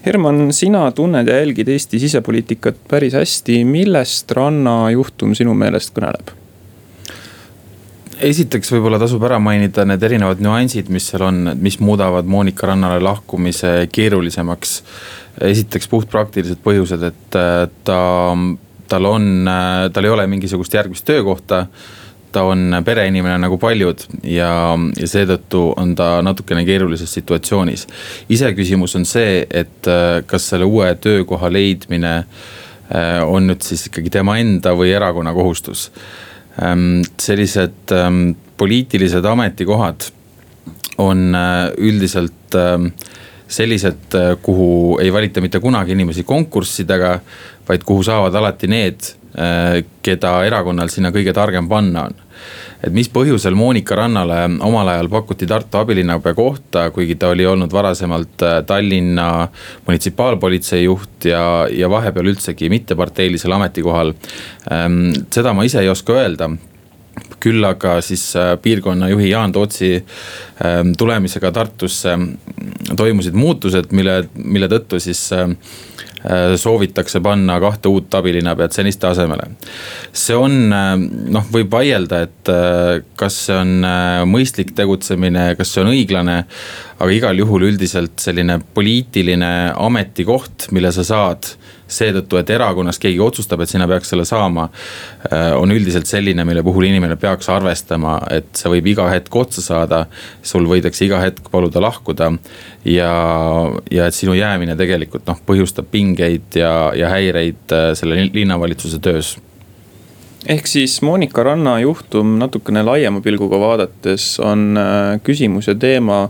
Herman, 0.06 0.54
sina 0.54 0.92
tunned 0.92 1.28
ja 1.28 1.40
jälgid 1.42 1.68
Eesti 1.68 2.00
sisepoliitikat 2.00 2.78
päris 2.88 3.14
hästi, 3.14 3.64
millest 3.66 4.32
Ranna 4.32 4.92
juhtum 4.94 5.36
sinu 5.36 5.54
meelest 5.58 5.96
kõneleb? 5.96 6.45
Esiteks 8.24 8.72
võib-olla 8.74 9.00
tasub 9.02 9.24
ära 9.28 9.38
mainida 9.42 9.86
need 9.88 10.04
erinevad 10.04 10.42
nüansid, 10.44 10.90
mis 10.94 11.10
seal 11.12 11.26
on, 11.28 11.52
mis 11.60 11.80
muudavad 11.84 12.28
Monika 12.30 12.70
Rannale 12.70 13.02
lahkumise 13.04 13.88
keerulisemaks. 13.92 14.82
esiteks 15.42 15.88
puhtpraktilised 15.92 16.62
põhjused, 16.64 17.04
et 17.04 17.36
äh, 17.36 17.68
ta, 17.84 18.00
tal 18.88 19.06
on, 19.10 19.48
äh, 19.48 19.92
tal 19.92 20.06
ei 20.08 20.16
ole 20.16 20.28
mingisugust 20.32 20.74
järgmist 20.74 21.06
töökohta 21.06 21.66
ta 22.36 22.44
on 22.44 22.82
pereinimene 22.84 23.38
nagu 23.40 23.58
paljud 23.58 24.02
ja, 24.28 24.76
ja 25.00 25.08
seetõttu 25.08 25.70
on 25.80 25.94
ta 25.96 26.20
natukene 26.24 26.66
keerulises 26.68 27.14
situatsioonis. 27.16 27.88
iseküsimus 28.30 28.96
on 28.96 29.06
see, 29.08 29.46
et 29.50 29.88
äh, 29.88 30.22
kas 30.28 30.50
selle 30.52 30.68
uue 30.68 30.96
töökoha 30.96 31.52
leidmine 31.52 32.24
on 33.26 33.48
nüüd 33.50 33.64
siis 33.66 33.88
ikkagi 33.88 34.12
tema 34.14 34.36
enda 34.38 34.76
või 34.78 34.92
erakonna 34.94 35.32
kohustus. 35.34 35.88
Ähm, 36.64 37.02
sellised 37.20 37.92
ähm, 37.92 38.30
poliitilised 38.58 39.26
ametikohad 39.26 40.10
on 40.98 41.36
üldiselt 41.78 42.56
sellised, 43.48 44.16
kuhu 44.42 44.96
ei 45.04 45.12
valita 45.14 45.42
mitte 45.44 45.60
kunagi 45.60 45.92
inimesi 45.92 46.24
konkurssidega, 46.24 47.10
vaid 47.68 47.84
kuhu 47.84 48.06
saavad 48.08 48.38
alati 48.40 48.70
need, 48.72 49.10
keda 50.08 50.32
erakonnal 50.48 50.88
sinna 50.94 51.12
kõige 51.12 51.34
targem 51.36 51.68
panna 51.68 52.06
on 52.08 52.16
et 52.84 52.94
mis 52.94 53.10
põhjusel 53.12 53.56
Monika 53.58 53.98
Rannale 54.00 54.44
omal 54.66 54.92
ajal 54.94 55.10
pakuti 55.10 55.48
Tartu 55.50 55.80
abilinnapea 55.82 56.36
kohta, 56.38 56.90
kuigi 56.96 57.18
ta 57.20 57.32
oli 57.34 57.48
olnud 57.50 57.74
varasemalt 57.74 58.46
äh, 58.46 58.60
Tallinna 58.68 59.48
munitsipaalpolitsei 59.88 60.84
juht 60.84 61.30
ja, 61.32 61.42
ja 61.72 61.90
vahepeal 61.90 62.34
üldsegi 62.34 62.70
mitteparteilisel 62.74 63.58
ametikohal. 63.58 64.14
Ähm, 64.72 65.12
seda 65.34 65.54
ma 65.54 65.66
ise 65.68 65.84
ei 65.84 65.92
oska 65.92 66.18
öelda 66.20 66.52
küll 67.40 67.64
aga 67.64 68.00
siis 68.04 68.24
äh, 68.40 68.56
piirkonnajuhi 68.62 69.30
Jaan 69.30 69.54
Tootsi 69.56 69.92
ähm, 69.96 70.94
tulemisega 70.98 71.52
Tartusse 71.56 72.18
toimusid 72.98 73.38
muutused, 73.38 73.92
mille, 73.96 74.24
mille 74.36 74.70
tõttu 74.72 75.00
siis 75.04 75.28
äh, 75.36 75.48
soovitakse 76.58 77.20
panna 77.22 77.60
kahte 77.62 77.90
uut 77.92 78.14
abilinnapead 78.18 78.74
seniste 78.74 79.08
asemele. 79.08 79.50
see 80.14 80.38
on 80.38 80.74
äh, 80.74 80.96
noh, 81.36 81.46
võib 81.52 81.72
vaielda, 81.72 82.22
et 82.26 82.52
äh, 82.52 83.04
kas 83.20 83.38
see 83.48 83.60
on 83.60 83.88
mõistlik 84.30 84.74
tegutsemine, 84.78 85.52
kas 85.60 85.74
see 85.74 85.84
on 85.84 85.94
õiglane. 85.94 86.44
aga 86.96 87.12
igal 87.12 87.38
juhul 87.38 87.68
üldiselt 87.70 88.20
selline 88.24 88.60
poliitiline 88.74 89.54
ametikoht, 89.76 90.70
mille 90.72 90.92
sa 90.96 91.04
saad 91.04 91.56
seetõttu, 91.88 92.40
et 92.40 92.50
erakonnas 92.50 93.00
keegi 93.02 93.20
otsustab, 93.22 93.62
et 93.62 93.70
sina 93.70 93.88
peaks 93.90 94.10
selle 94.14 94.26
saama. 94.26 94.68
Äh, 95.30 95.52
on 95.58 95.72
üldiselt 95.72 96.10
selline, 96.10 96.46
mille 96.48 96.64
puhul 96.66 96.88
inimene 96.90 97.18
peaks 97.22 97.50
arvestama, 97.54 98.18
et 98.34 98.50
see 98.58 98.72
võib 98.74 98.90
iga 98.96 99.08
hetk 99.12 99.36
otsa 99.36 99.62
saada. 99.62 100.06
sul 100.46 100.66
võidakse 100.70 101.06
iga 101.06 101.20
hetk 101.22 101.50
paluda 101.52 101.82
lahkuda 101.82 102.32
ja, 102.86 103.12
ja 103.92 104.06
et 104.06 104.14
sinu 104.14 104.34
jäämine 104.34 104.76
tegelikult 104.76 105.26
noh, 105.28 105.40
põhjustab 105.46 105.90
pingeid 105.92 106.56
ja, 106.56 106.92
ja 106.96 107.10
häireid 107.10 107.74
äh, 107.74 107.92
selle 107.98 108.30
linnavalitsuse 108.34 109.00
töös 109.00 109.36
ehk 110.46 110.68
siis 110.70 111.00
Monika 111.02 111.44
Ranna 111.44 111.80
juhtum 111.82 112.38
natukene 112.40 112.84
laiema 112.86 113.22
pilguga 113.26 113.60
vaadates 113.60 114.36
on 114.40 114.78
äh, 114.78 115.20
küsimus 115.26 115.70
ja 115.72 115.76
teema 115.76 116.28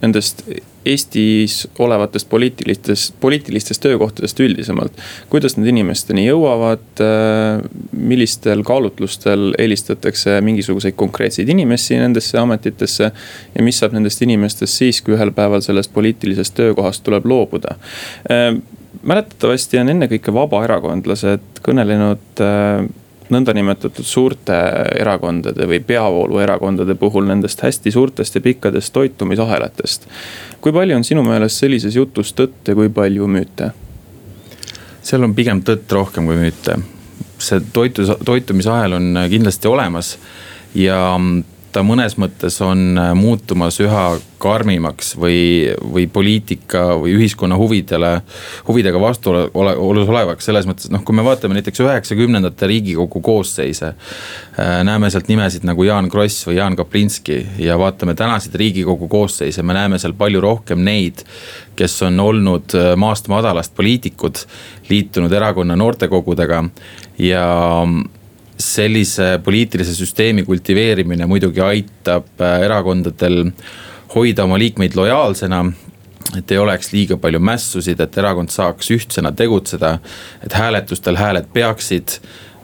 nendest 0.00 0.46
Eestis 0.86 1.68
olevatest 1.78 2.28
poliitilistest, 2.28 3.14
poliitilistest 3.20 3.82
töökohtadest 3.82 4.40
üldisemalt. 4.40 4.92
kuidas 5.30 5.56
need 5.56 5.70
inimesteni 5.70 6.26
jõuavad, 6.26 6.84
äh, 7.00 7.62
millistel 7.92 8.64
kaalutlustel 8.66 9.54
eelistatakse 9.58 10.40
mingisuguseid 10.40 10.96
konkreetseid 10.96 11.48
inimesi 11.48 11.96
nendesse 11.96 12.38
ametitesse. 12.38 13.12
ja 13.54 13.62
mis 13.62 13.78
saab 13.78 13.92
nendest 13.92 14.22
inimestest 14.22 14.78
siis, 14.78 15.02
kui 15.02 15.14
ühel 15.14 15.32
päeval 15.32 15.60
sellest 15.60 15.92
poliitilisest 15.94 16.54
töökohast 16.54 17.04
tuleb 17.04 17.26
loobuda 17.26 17.76
äh, 18.30 18.56
mäletatavasti 19.02 19.78
on 19.78 19.88
ennekõike 19.94 20.34
vabaerakondlased 20.34 21.62
kõnelenud 21.64 22.42
äh, 22.42 22.84
nõndanimetatud 23.32 24.06
suurte 24.06 24.56
erakondade 25.00 25.66
või 25.68 25.80
peavooluerakondade 25.86 26.96
puhul 27.00 27.26
nendest 27.28 27.62
hästi 27.64 27.92
suurtest 27.94 28.34
ja 28.38 28.44
pikkadest 28.44 28.92
toitumisahelatest. 28.92 30.08
kui 30.60 30.72
palju 30.72 30.96
on 30.96 31.04
sinu 31.04 31.24
meelest 31.26 31.62
sellises 31.64 31.96
jutus 31.96 32.34
tõtt 32.38 32.68
ja 32.68 32.74
kui 32.78 32.88
palju 32.88 33.26
müüte? 33.26 33.72
seal 35.02 35.24
on 35.24 35.34
pigem 35.34 35.62
tõtt 35.66 35.92
rohkem 35.92 36.26
kui 36.26 36.36
müüte. 36.36 36.78
see 37.38 37.60
toitu, 37.72 38.06
toitumisahel 38.24 38.92
on 38.92 39.24
kindlasti 39.30 39.68
olemas 39.68 40.16
ja 40.74 41.18
ta 41.72 41.82
mõnes 41.86 42.16
mõttes 42.20 42.58
on 42.64 42.98
äh, 43.00 43.12
muutumas 43.16 43.78
üha 43.82 44.04
karmimaks 44.42 45.12
või, 45.20 45.70
või 45.94 46.06
poliitika 46.10 46.96
või 47.00 47.14
ühiskonna 47.16 47.56
huvidele, 47.58 48.10
huvidega 48.66 49.00
vastuolus 49.00 50.08
olevaks. 50.10 50.44
selles 50.44 50.66
mõttes, 50.68 50.90
noh, 50.92 51.04
kui 51.06 51.16
me 51.16 51.24
vaatame 51.24 51.56
näiteks 51.58 51.80
üheksakümnendate 51.84 52.66
riigikogu 52.68 53.22
koosseise. 53.24 53.92
Äh, 54.58 54.80
näeme 54.86 55.10
sealt 55.10 55.30
nimesid 55.30 55.66
nagu 55.68 55.86
Jaan 55.86 56.10
Kross 56.12 56.46
või 56.48 56.58
Jaan 56.58 56.76
Kaplinski 56.76 57.40
ja 57.62 57.78
vaatame 57.78 58.14
tänaseid 58.18 58.54
riigikogu 58.54 59.08
koosseise, 59.08 59.62
me 59.62 59.76
näeme 59.76 60.00
seal 60.02 60.16
palju 60.18 60.40
rohkem 60.40 60.84
neid. 60.84 61.24
kes 61.76 62.02
on 62.02 62.20
olnud 62.20 62.74
äh, 62.76 62.92
maast 62.96 63.28
madalast 63.32 63.72
poliitikud, 63.74 64.42
liitunud 64.90 65.32
erakonna 65.32 65.76
noortekogudega 65.76 66.64
ja 67.18 67.46
sellise 68.62 69.38
poliitilise 69.44 69.94
süsteemi 69.96 70.44
kultiveerimine 70.46 71.26
muidugi 71.26 71.62
aitab 71.64 72.40
äh, 72.40 72.60
erakondadel 72.66 73.48
hoida 74.14 74.44
oma 74.44 74.58
liikmeid 74.60 74.96
lojaalsena 74.96 75.64
et 76.38 76.52
ei 76.52 76.58
oleks 76.58 76.92
liiga 76.92 77.18
palju 77.20 77.40
mässusid, 77.42 78.00
et 78.00 78.16
erakond 78.18 78.52
saaks 78.52 78.88
ühtsena 78.94 79.32
tegutseda, 79.36 79.98
et 80.44 80.54
hääletustel 80.56 81.18
hääled 81.20 81.50
peaksid 81.52 82.16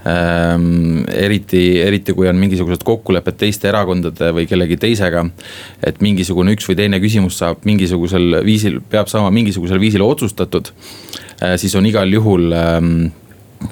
ähm,. 0.08 1.04
eriti, 1.12 1.80
eriti 1.82 2.14
kui 2.16 2.28
on 2.30 2.38
mingisugused 2.40 2.84
kokkulepped 2.86 3.36
teiste 3.40 3.68
erakondade 3.68 4.30
või 4.32 4.46
kellegi 4.48 4.78
teisega. 4.80 5.26
et 5.84 6.00
mingisugune 6.00 6.54
üks 6.56 6.68
või 6.68 6.78
teine 6.78 7.00
küsimus 7.02 7.38
saab 7.42 7.64
mingisugusel 7.68 8.40
viisil, 8.44 8.80
peab 8.80 9.10
saama 9.10 9.30
mingisugusel 9.34 9.80
viisil 9.80 10.06
otsustatud 10.06 10.72
äh,. 11.42 11.56
siis 11.56 11.74
on 11.74 11.86
igal 11.86 12.12
juhul 12.12 12.52
ähm, 12.52 12.94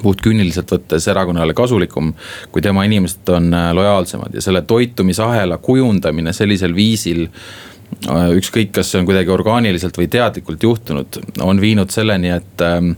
puhtkünniliselt 0.03 0.72
võttes 0.72 1.07
erakonnale 1.11 1.55
kasulikum, 1.57 2.12
kui 2.53 2.64
tema 2.64 2.85
inimesed 2.87 3.29
on 3.35 3.55
äh, 3.55 3.70
lojaalsemad. 3.77 4.35
Ja 4.35 4.42
selle 4.44 4.62
toitumisahela 4.66 5.59
kujundamine 5.62 6.33
sellisel 6.37 6.75
viisil 6.77 7.27
äh, 7.27 8.29
ükskõik, 8.37 8.75
kas 8.77 8.92
see 8.92 9.01
on 9.03 9.09
kuidagi 9.09 9.33
orgaaniliselt 9.33 9.99
või 9.99 10.11
teadlikult 10.12 10.62
juhtunud, 10.62 11.20
on 11.44 11.62
viinud 11.62 11.94
selleni, 11.94 12.35
et 12.40 12.66
ähm, 12.66 12.94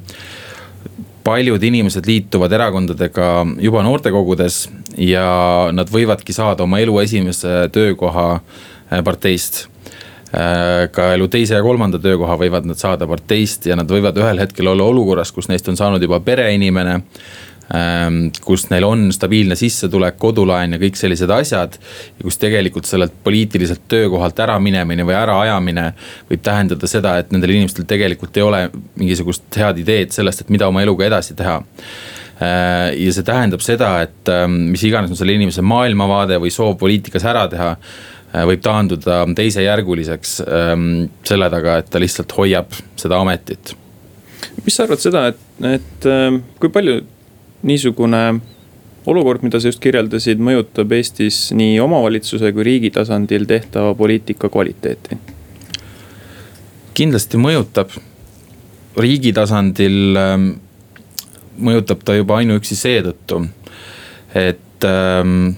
paljud 1.24 1.62
inimesed 1.62 2.06
liituvad 2.08 2.52
erakondadega 2.56 3.32
juba 3.60 3.84
noortekogudes 3.84 4.62
ja 4.96 5.28
nad 5.72 5.90
võivadki 5.92 6.32
saada 6.32 6.64
oma 6.64 6.80
elu 6.80 7.00
esimese 7.04 7.66
töökoha 7.74 8.30
äh, 8.38 9.02
parteist 9.04 9.66
ka 10.30 11.12
elu 11.14 11.28
teise 11.32 11.56
ja 11.56 11.64
kolmanda 11.64 11.98
töökoha 12.02 12.36
võivad 12.36 12.66
nad 12.68 12.76
saada 12.76 13.06
parteist 13.08 13.64
ja 13.66 13.76
nad 13.78 13.88
võivad 13.88 14.18
ühel 14.20 14.42
hetkel 14.42 14.68
olla 14.68 14.84
olukorras, 14.84 15.32
kus 15.32 15.48
neist 15.48 15.68
on 15.72 15.78
saanud 15.78 16.02
juba 16.04 16.20
pereinimene 16.20 16.98
ähm, 17.74 18.18
kus 18.44 18.66
neil 18.72 18.84
on 18.84 19.06
stabiilne 19.14 19.56
sissetulek, 19.58 20.18
kodulaen 20.20 20.76
ja 20.76 20.80
kõik 20.82 20.98
sellised 21.00 21.32
asjad. 21.32 21.78
ja 22.18 22.26
kus 22.26 22.38
tegelikult 22.40 22.88
sellelt 22.88 23.16
poliitiliselt 23.24 23.86
töökohalt 23.88 24.38
ära 24.44 24.58
minemine 24.60 25.06
või 25.08 25.16
äraajamine 25.18 25.88
võib 26.30 26.44
tähendada 26.44 26.90
seda, 26.90 27.16
et 27.18 27.32
nendel 27.32 27.56
inimestel 27.56 27.88
tegelikult 27.88 28.36
ei 28.36 28.46
ole 28.46 28.62
mingisugust 29.00 29.48
head 29.56 29.80
ideed 29.84 30.14
sellest, 30.14 30.44
et 30.44 30.52
mida 30.54 30.68
oma 30.68 30.84
eluga 30.84 31.08
edasi 31.08 31.36
teha 31.38 31.56
äh, 32.42 32.92
ja 33.00 33.16
see 33.16 33.24
tähendab 33.24 33.64
seda, 33.64 33.96
et 34.04 34.32
ähm, 34.32 34.60
mis 34.74 34.84
iganes 34.84 35.12
on 35.12 35.20
selle 35.20 35.36
inimese 35.36 35.64
maailmavaade 35.64 36.40
või 36.40 36.52
soov 36.52 36.76
poliitikas 36.80 37.24
ära 37.28 37.48
teha 37.48 37.74
Äh, 37.78 38.17
võib 38.32 38.62
taanduda 38.64 39.22
teisejärguliseks 39.36 40.38
ähm, 40.44 40.88
selle 41.26 41.48
taga, 41.52 41.78
et 41.80 41.88
ta 41.90 42.00
lihtsalt 42.00 42.34
hoiab 42.36 42.74
seda 42.98 43.20
ametit. 43.22 43.74
mis 44.64 44.76
sa 44.76 44.84
arvad 44.84 45.00
seda, 45.02 45.26
et, 45.32 45.40
et 45.64 46.08
ähm, 46.10 46.42
kui 46.60 46.72
palju 46.72 47.00
niisugune 47.68 48.22
olukord, 49.08 49.42
mida 49.42 49.60
sa 49.60 49.70
just 49.70 49.80
kirjeldasid, 49.80 50.40
mõjutab 50.44 50.92
Eestis 50.92 51.48
nii 51.56 51.78
omavalitsuse 51.80 52.52
kui 52.52 52.66
riigi 52.66 52.92
tasandil 52.94 53.48
tehtava 53.48 53.94
poliitika 53.94 54.50
kvaliteeti? 54.52 55.18
kindlasti 56.98 57.38
mõjutab. 57.38 57.92
riigi 58.98 59.30
tasandil 59.32 60.18
ähm, 60.18 60.48
mõjutab 61.62 62.02
ta 62.04 62.16
juba 62.18 62.40
ainuüksi 62.40 62.76
seetõttu, 62.76 63.44
et 64.34 64.86
ähm, 64.86 65.54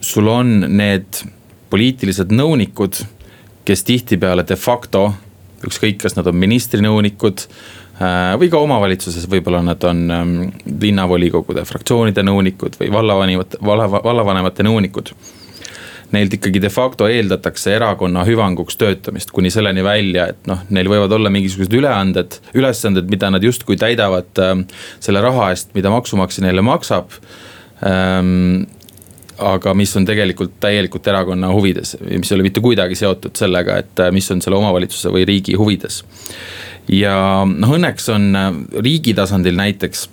sul 0.00 0.28
on 0.28 0.52
need 0.68 1.22
poliitilised 1.70 2.32
nõunikud, 2.34 3.02
kes 3.66 3.84
tihtipeale 3.86 4.44
de 4.46 4.56
facto, 4.58 5.10
ükskõik, 5.66 6.00
kas 6.02 6.16
nad 6.16 6.28
on 6.30 6.38
ministri 6.40 6.80
nõunikud 6.82 7.44
äh, 7.44 8.32
või 8.40 8.48
ka 8.52 8.62
omavalitsuses, 8.64 9.28
võib-olla 9.30 9.60
nad 9.64 9.84
on 9.88 10.06
ähm, 10.14 10.32
linnavolikogude 10.80 11.66
fraktsioonide 11.68 12.24
nõunikud 12.26 12.80
või 12.80 12.90
vallavanemate, 12.94 13.60
valla, 13.64 13.86
vallavanemate 13.92 14.66
nõunikud. 14.66 15.12
Neilt 16.10 16.32
ikkagi 16.34 16.58
de 16.58 16.72
facto 16.74 17.06
eeldatakse 17.06 17.70
erakonna 17.76 18.24
hüvanguks 18.26 18.74
töötamist 18.80 19.30
kuni 19.30 19.52
selleni 19.54 19.84
välja, 19.86 20.26
et 20.32 20.48
noh, 20.50 20.64
neil 20.74 20.90
võivad 20.90 21.12
olla 21.14 21.30
mingisugused 21.30 21.76
üleanded, 21.76 22.40
ülesanded, 22.58 23.06
mida 23.12 23.30
nad 23.30 23.46
justkui 23.46 23.78
täidavad 23.78 24.42
äh, 24.42 24.56
selle 24.98 25.22
raha 25.22 25.52
eest, 25.52 25.70
mida 25.76 25.92
maksumaksja 25.92 26.48
neile 26.48 26.66
maksab 26.66 27.14
ähm, 27.86 28.64
aga 29.40 29.74
mis 29.74 29.96
on 29.96 30.06
tegelikult 30.08 30.58
täielikult 30.62 31.06
erakonna 31.12 31.50
huvides, 31.54 31.96
mis 32.10 32.30
ei 32.30 32.36
ole 32.36 32.46
mitte 32.46 32.62
kuidagi 32.64 32.98
seotud 32.98 33.36
sellega, 33.38 33.80
et 33.82 34.04
äh, 34.04 34.12
mis 34.14 34.30
on 34.32 34.42
selle 34.44 34.58
omavalitsuse 34.60 35.12
või 35.14 35.26
riigi 35.28 35.56
huvides. 35.58 36.02
ja 36.90 37.16
noh, 37.46 37.76
õnneks 37.76 38.08
on 38.14 38.30
äh, 38.36 38.48
riigi 38.84 39.14
tasandil 39.14 39.56
näiteks 39.58 40.08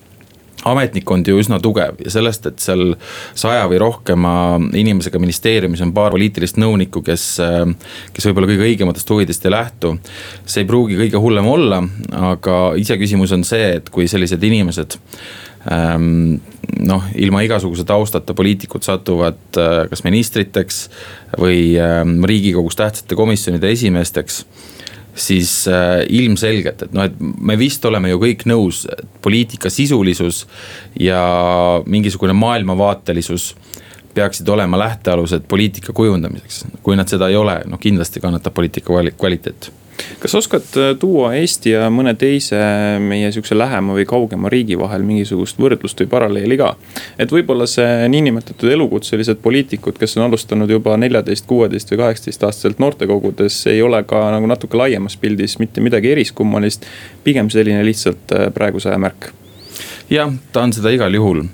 ametnikkond 0.65 1.27
ju 1.27 1.37
üsna 1.39 1.59
tugev 1.63 1.99
ja 2.03 2.11
sellest, 2.11 2.47
et 2.49 2.61
seal 2.63 2.95
saja 3.37 3.67
või 3.69 3.79
rohkema 3.81 4.33
inimesega 4.75 5.19
ministeeriumis 5.21 5.83
on 5.85 5.93
paar 5.95 6.11
poliitilist 6.15 6.57
nõunikku, 6.61 7.03
kes, 7.05 7.25
kes 8.13 8.27
võib-olla 8.29 8.49
kõige 8.49 8.65
õigematest 8.65 9.13
huvidest 9.13 9.45
ei 9.45 9.53
lähtu. 9.53 9.97
see 10.45 10.63
ei 10.63 10.69
pruugi 10.69 10.97
kõige 10.99 11.21
hullem 11.21 11.47
olla, 11.47 11.81
aga 12.33 12.57
iseküsimus 12.81 13.35
on 13.37 13.45
see, 13.47 13.75
et 13.77 13.89
kui 13.93 14.07
sellised 14.09 14.43
inimesed 14.43 14.97
noh, 15.67 17.03
ilma 17.15 17.41
igasuguse 17.45 17.85
taustata 17.87 18.35
poliitikud 18.37 18.85
satuvad 18.85 19.59
äh, 19.59 19.83
kas 19.89 20.03
ministriteks 20.05 20.81
või 21.39 21.75
ähm, 21.81 22.19
riigikogus 22.27 22.77
tähtsate 22.79 23.17
komisjonide 23.17 23.71
esimeesteks 23.71 24.45
siis 25.17 25.67
äh, 25.67 26.03
ilmselgelt, 26.13 26.83
et 26.85 26.93
noh, 26.93 27.07
et 27.07 27.15
me 27.19 27.57
vist 27.57 27.85
oleme 27.89 28.11
ju 28.11 28.19
kõik 28.21 28.45
nõus, 28.49 28.85
poliitika 29.21 29.71
sisulisus 29.73 30.45
ja 30.99 31.21
mingisugune 31.85 32.35
maailmavaatelisus 32.37 33.55
peaksid 34.17 34.49
olema 34.49 34.79
lähtealused 34.79 35.45
poliitika 35.47 35.93
kujundamiseks. 35.93 36.65
kui 36.83 36.95
nad 36.95 37.09
seda 37.09 37.29
ei 37.29 37.35
ole, 37.35 37.59
noh 37.65 37.79
kindlasti 37.81 38.21
kannatab 38.21 38.53
poliitika 38.53 38.93
kvaliteet 39.17 39.71
kas 40.19 40.35
oskad 40.35 40.77
äh, 40.77 40.93
tuua 40.99 41.33
Eesti 41.37 41.73
ja 41.73 41.87
mõne 41.93 42.13
teise 42.19 42.59
meie 43.01 43.31
sihukese 43.31 43.57
lähema 43.57 43.95
või 43.97 44.05
kaugema 44.09 44.49
riigi 44.51 44.77
vahel 44.79 45.05
mingisugust 45.07 45.59
võrdlust 45.61 46.01
või 46.03 46.11
paralleeli 46.11 46.57
ka? 46.59 46.73
et 47.19 47.31
võib-olla 47.33 47.67
see 47.69 48.07
niinimetatud 48.11 48.71
elukutselised 48.71 49.41
poliitikud, 49.43 49.97
kes 49.99 50.17
on 50.17 50.27
alustanud 50.27 50.69
juba 50.69 50.97
neljateist, 50.97 51.47
kuueteist 51.49 51.91
või 51.93 52.03
kaheksateist 52.03 52.47
aastaselt 52.49 52.81
noortekogudes, 52.83 53.59
ei 53.71 53.81
ole 53.81 54.03
ka 54.07 54.27
nagu 54.33 54.49
natuke 54.49 54.77
laiemas 54.77 55.17
pildis 55.17 55.57
mitte 55.59 55.81
midagi 55.81 56.11
eriskummalist. 56.11 56.85
pigem 57.23 57.49
selline 57.49 57.85
lihtsalt 57.85 58.33
äh, 58.33 58.49
praeguse 58.53 58.89
aja 58.89 58.97
märk. 59.01 59.31
jah, 60.09 60.33
ta 60.51 60.63
on 60.63 60.73
seda 60.73 60.93
igal 60.93 61.13
juhul 61.13 61.45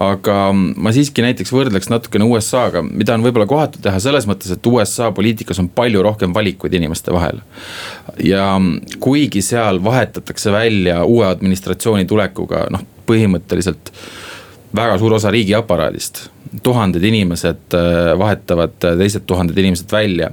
aga 0.00 0.38
ma 0.54 0.92
siiski 0.94 1.22
näiteks 1.22 1.52
võrdleks 1.54 1.90
natukene 1.92 2.26
USA-ga, 2.26 2.82
mida 2.82 3.14
on 3.14 3.22
võib-olla 3.26 3.46
kohatu 3.50 3.82
teha 3.82 4.00
selles 4.02 4.26
mõttes, 4.26 4.50
et 4.54 4.66
USA 4.66 5.10
poliitikas 5.14 5.60
on 5.62 5.70
palju 5.70 6.02
rohkem 6.02 6.34
valikuid 6.34 6.74
inimeste 6.74 7.14
vahel. 7.14 7.40
ja 8.22 8.54
kuigi 9.00 9.42
seal 9.42 9.82
vahetatakse 9.84 10.52
välja 10.52 11.04
uue 11.04 11.26
administratsiooni 11.28 12.06
tulekuga 12.10 12.66
noh, 12.74 12.82
põhimõtteliselt 13.06 13.92
väga 14.74 14.98
suur 14.98 15.14
osa 15.14 15.30
riigiaparaadist. 15.30 16.30
tuhanded 16.62 17.02
inimesed 17.02 17.74
äh, 17.74 18.12
vahetavad 18.18 18.76
teised 18.78 19.24
tuhanded 19.26 19.58
inimesed 19.58 19.92
välja. 19.92 20.30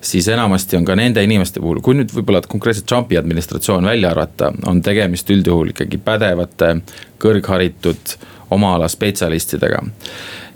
siis 0.00 0.28
enamasti 0.28 0.76
on 0.76 0.84
ka 0.84 0.94
nende 0.96 1.22
inimeste 1.24 1.60
puhul, 1.60 1.80
kui 1.80 1.94
nüüd 1.94 2.10
võib-olla 2.14 2.42
konkreetselt 2.48 2.86
Trumpi 2.86 3.18
administratsioon 3.18 3.84
välja 3.84 4.10
arvata, 4.10 4.52
on 4.66 4.82
tegemist 4.82 5.30
üldjuhul 5.30 5.70
ikkagi 5.74 5.98
pädevate, 5.98 6.76
kõrgharitud 7.22 8.18
oma 8.56 8.74
ala 8.76 8.88
spetsialistidega. 8.90 9.82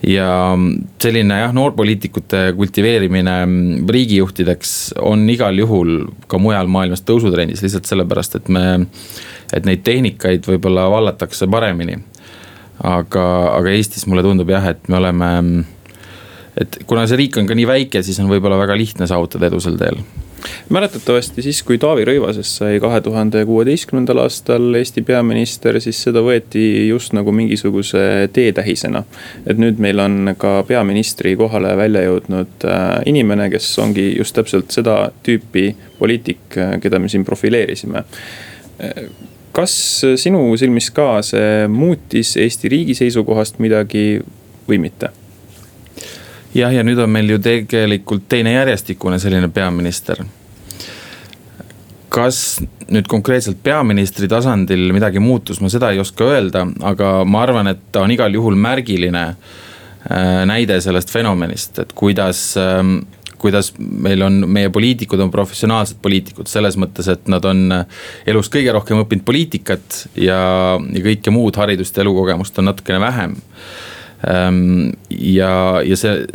ja 0.07 0.29
selline 1.03 1.41
jah, 1.43 1.53
noorpoliitikute 1.53 2.55
kultiveerimine 2.57 3.35
riigijuhtideks 3.89 4.95
on 5.05 5.27
igal 5.31 5.59
juhul 5.61 6.07
ka 6.31 6.41
mujal 6.41 6.71
maailmas 6.73 7.05
tõusutrendis, 7.05 7.61
lihtsalt 7.65 7.91
sellepärast, 7.91 8.39
et 8.41 8.49
me, 8.49 8.65
et 9.53 9.69
neid 9.69 9.85
tehnikaid 9.85 10.49
võib-olla 10.49 10.89
vallatakse 10.93 11.49
paremini. 11.51 11.99
aga, 12.81 13.27
aga 13.59 13.77
Eestis 13.77 14.07
mulle 14.09 14.25
tundub 14.25 14.49
jah, 14.49 14.71
et 14.73 14.89
me 14.89 14.97
oleme, 14.97 15.31
et 16.57 16.81
kuna 16.89 17.05
see 17.07 17.21
riik 17.21 17.37
on 17.37 17.47
ka 17.47 17.55
nii 17.59 17.69
väike, 17.69 18.03
siis 18.03 18.19
on 18.25 18.33
võib-olla 18.33 18.57
väga 18.63 18.79
lihtne 18.81 19.09
saavutada 19.11 19.51
edu 19.53 19.61
sel 19.61 19.77
teel 19.81 20.01
mäletatavasti 20.68 21.42
siis, 21.42 21.62
kui 21.66 21.79
Taavi 21.79 22.05
Rõivasest 22.09 22.61
sai 22.61 22.81
kahe 22.83 23.00
tuhande 23.05 23.42
kuueteistkümnendal 23.48 24.22
aastal 24.24 24.74
Eesti 24.79 25.03
peaminister, 25.07 25.81
siis 25.81 26.00
seda 26.03 26.22
võeti 26.24 26.64
just 26.88 27.14
nagu 27.16 27.33
mingisuguse 27.33 28.29
teetähisena. 28.33 29.05
et 29.46 29.59
nüüd 29.59 29.79
meil 29.79 29.98
on 29.98 30.35
ka 30.38 30.62
peaministri 30.68 31.37
kohale 31.37 31.76
välja 31.76 32.05
jõudnud 32.07 32.64
äh, 32.64 33.03
inimene, 33.07 33.50
kes 33.50 33.72
ongi 33.79 34.14
just 34.18 34.35
täpselt 34.35 34.70
seda 34.70 35.11
tüüpi 35.26 35.74
poliitik, 35.98 36.44
äh, 36.57 36.79
keda 36.81 36.98
me 36.98 37.09
siin 37.09 37.24
profileerisime 37.24 38.05
äh, 38.05 39.05
kas 39.53 39.72
sinu 40.16 40.44
silmis 40.57 40.90
ka 40.94 41.22
see 41.26 41.66
muutis 41.68 42.37
Eesti 42.40 42.70
riigi 42.72 42.94
seisukohast 42.94 43.59
midagi 43.59 44.20
või 44.68 44.79
mitte? 44.79 45.11
Jah, 46.55 46.75
ja 46.75 46.85
nüüd 46.87 46.99
on 47.03 47.11
meil 47.13 47.31
ju 47.31 47.39
tegelikult 47.43 48.29
teine 48.31 48.55
järjestikune 48.57 49.19
selline 49.23 49.51
peaminister. 49.55 50.25
kas 52.11 52.59
nüüd 52.91 53.07
konkreetselt 53.07 53.61
peaministri 53.63 54.27
tasandil 54.29 54.89
midagi 54.91 55.21
muutus, 55.23 55.61
ma 55.63 55.69
seda 55.71 55.93
ei 55.95 56.01
oska 56.03 56.27
öelda, 56.27 56.65
aga 56.83 57.21
ma 57.23 57.45
arvan, 57.45 57.71
et 57.71 57.85
ta 57.95 58.03
on 58.03 58.11
igal 58.11 58.35
juhul 58.35 58.57
märgiline 58.59 59.23
äh, 59.31 60.41
näide 60.51 60.81
sellest 60.83 61.13
fenomenist, 61.15 61.79
et 61.79 61.95
kuidas 61.95 62.57
ähm, 62.59 62.97
kuidas 63.41 63.71
meil 63.79 64.21
on, 64.27 64.43
meie 64.51 64.73
poliitikud 64.75 65.23
on 65.23 65.31
professionaalsed 65.33 66.03
poliitikud 66.03 66.51
selles 66.51 66.77
mõttes, 66.77 67.09
et 67.09 67.31
nad 67.31 67.47
on 67.49 67.73
elus 68.29 68.51
kõige 68.53 68.75
rohkem 68.75 69.01
õppinud 69.05 69.25
poliitikat 69.25 70.03
ja, 70.19 70.41
ja 70.77 71.05
kõike 71.07 71.33
muud 71.33 71.57
haridust 71.57 71.97
ja 71.97 72.05
elukogemust 72.05 72.59
on 72.61 72.69
natukene 72.69 73.01
vähem 73.01 73.39
ja, 74.21 75.53
ja 75.85 75.97
see, 75.97 76.27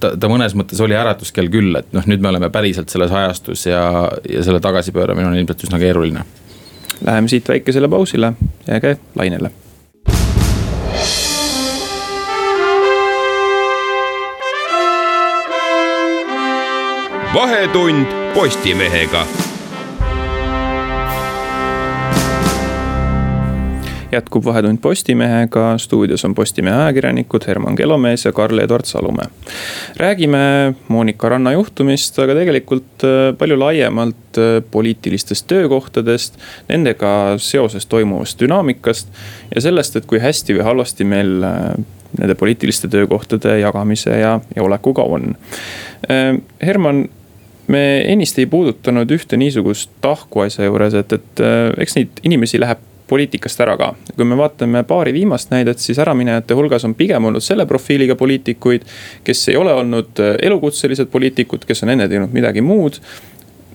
ta, 0.00 0.14
ta 0.18 0.30
mõnes 0.30 0.56
mõttes 0.58 0.80
oli 0.82 0.96
äratuskell 0.98 1.50
küll, 1.52 1.76
et 1.78 1.92
noh, 1.94 2.06
nüüd 2.10 2.24
me 2.24 2.32
oleme 2.32 2.50
päriselt 2.50 2.90
selles 2.90 3.14
ajastus 3.14 3.66
ja, 3.68 3.84
ja 4.28 4.42
selle 4.46 4.60
tagasipööramine 4.64 5.30
on 5.30 5.38
ilmselt 5.38 5.68
üsna 5.68 5.78
keeruline. 5.82 6.26
Läheme 7.06 7.30
siit 7.30 7.48
väikesele 7.48 7.88
pausile, 7.88 8.34
jääge 8.66 8.98
lainele. 9.14 9.54
vahetund 17.34 18.06
Postimehega 18.34 19.47
jätkub 24.12 24.44
Vahetund 24.44 24.78
Postimehega, 24.78 25.78
stuudios 25.78 26.24
on 26.24 26.34
Postimehe 26.34 26.76
ajakirjanikud 26.76 27.46
Herman 27.46 27.76
Kelomees 27.76 28.24
ja 28.24 28.32
Karl-Edvard 28.32 28.84
Salumäe. 28.84 29.26
räägime 29.96 30.74
Monika 30.88 31.28
Ranna 31.28 31.52
juhtumist, 31.52 32.18
aga 32.18 32.34
tegelikult 32.34 33.04
äh, 33.04 33.36
palju 33.38 33.58
laiemalt 33.58 34.38
äh, 34.38 34.62
poliitilistest 34.70 35.46
töökohtadest, 35.46 36.38
nendega 36.68 37.34
seoses 37.36 37.86
toimuvast 37.86 38.40
dünaamikast 38.40 39.08
ja 39.54 39.60
sellest, 39.60 39.96
et 39.96 40.06
kui 40.06 40.18
hästi 40.18 40.56
või 40.56 40.64
halvasti 40.64 41.04
meil 41.04 41.44
äh, 41.44 41.70
nende 42.18 42.34
poliitiliste 42.34 42.88
töökohtade 42.88 43.58
jagamise 43.60 44.16
ja, 44.16 44.40
ja 44.56 44.62
olekuga 44.62 45.02
on. 45.02 45.34
Herman, 46.62 47.02
me 47.66 47.82
ennist 48.08 48.38
ei 48.38 48.46
puudutanud 48.46 49.10
ühte 49.12 49.36
niisugust 49.36 49.90
tahku 50.00 50.46
asja 50.46 50.64
juures, 50.64 50.96
et, 50.96 51.12
et 51.12 51.42
eks 51.84 51.98
neid 51.98 52.22
inimesi 52.24 52.60
läheb 52.60 52.80
poliitikast 53.08 53.60
ära 53.64 53.76
ka. 53.76 53.92
kui 54.16 54.24
me 54.28 54.36
vaatame 54.36 54.82
paari 54.88 55.12
viimast 55.16 55.50
näidet, 55.50 55.78
siis 55.78 55.98
äraminejate 55.98 56.54
hulgas 56.54 56.84
on 56.84 56.94
pigem 56.94 57.24
olnud 57.24 57.44
selle 57.44 57.66
profiiliga 57.66 58.16
poliitikuid, 58.16 58.84
kes 59.24 59.48
ei 59.48 59.56
ole 59.56 59.74
olnud 59.74 60.22
äh, 60.22 60.36
elukutselised 60.42 61.10
poliitikud, 61.12 61.66
kes 61.68 61.82
on 61.82 61.94
enne 61.96 62.08
teinud 62.08 62.34
midagi 62.34 62.64
muud 62.64 63.00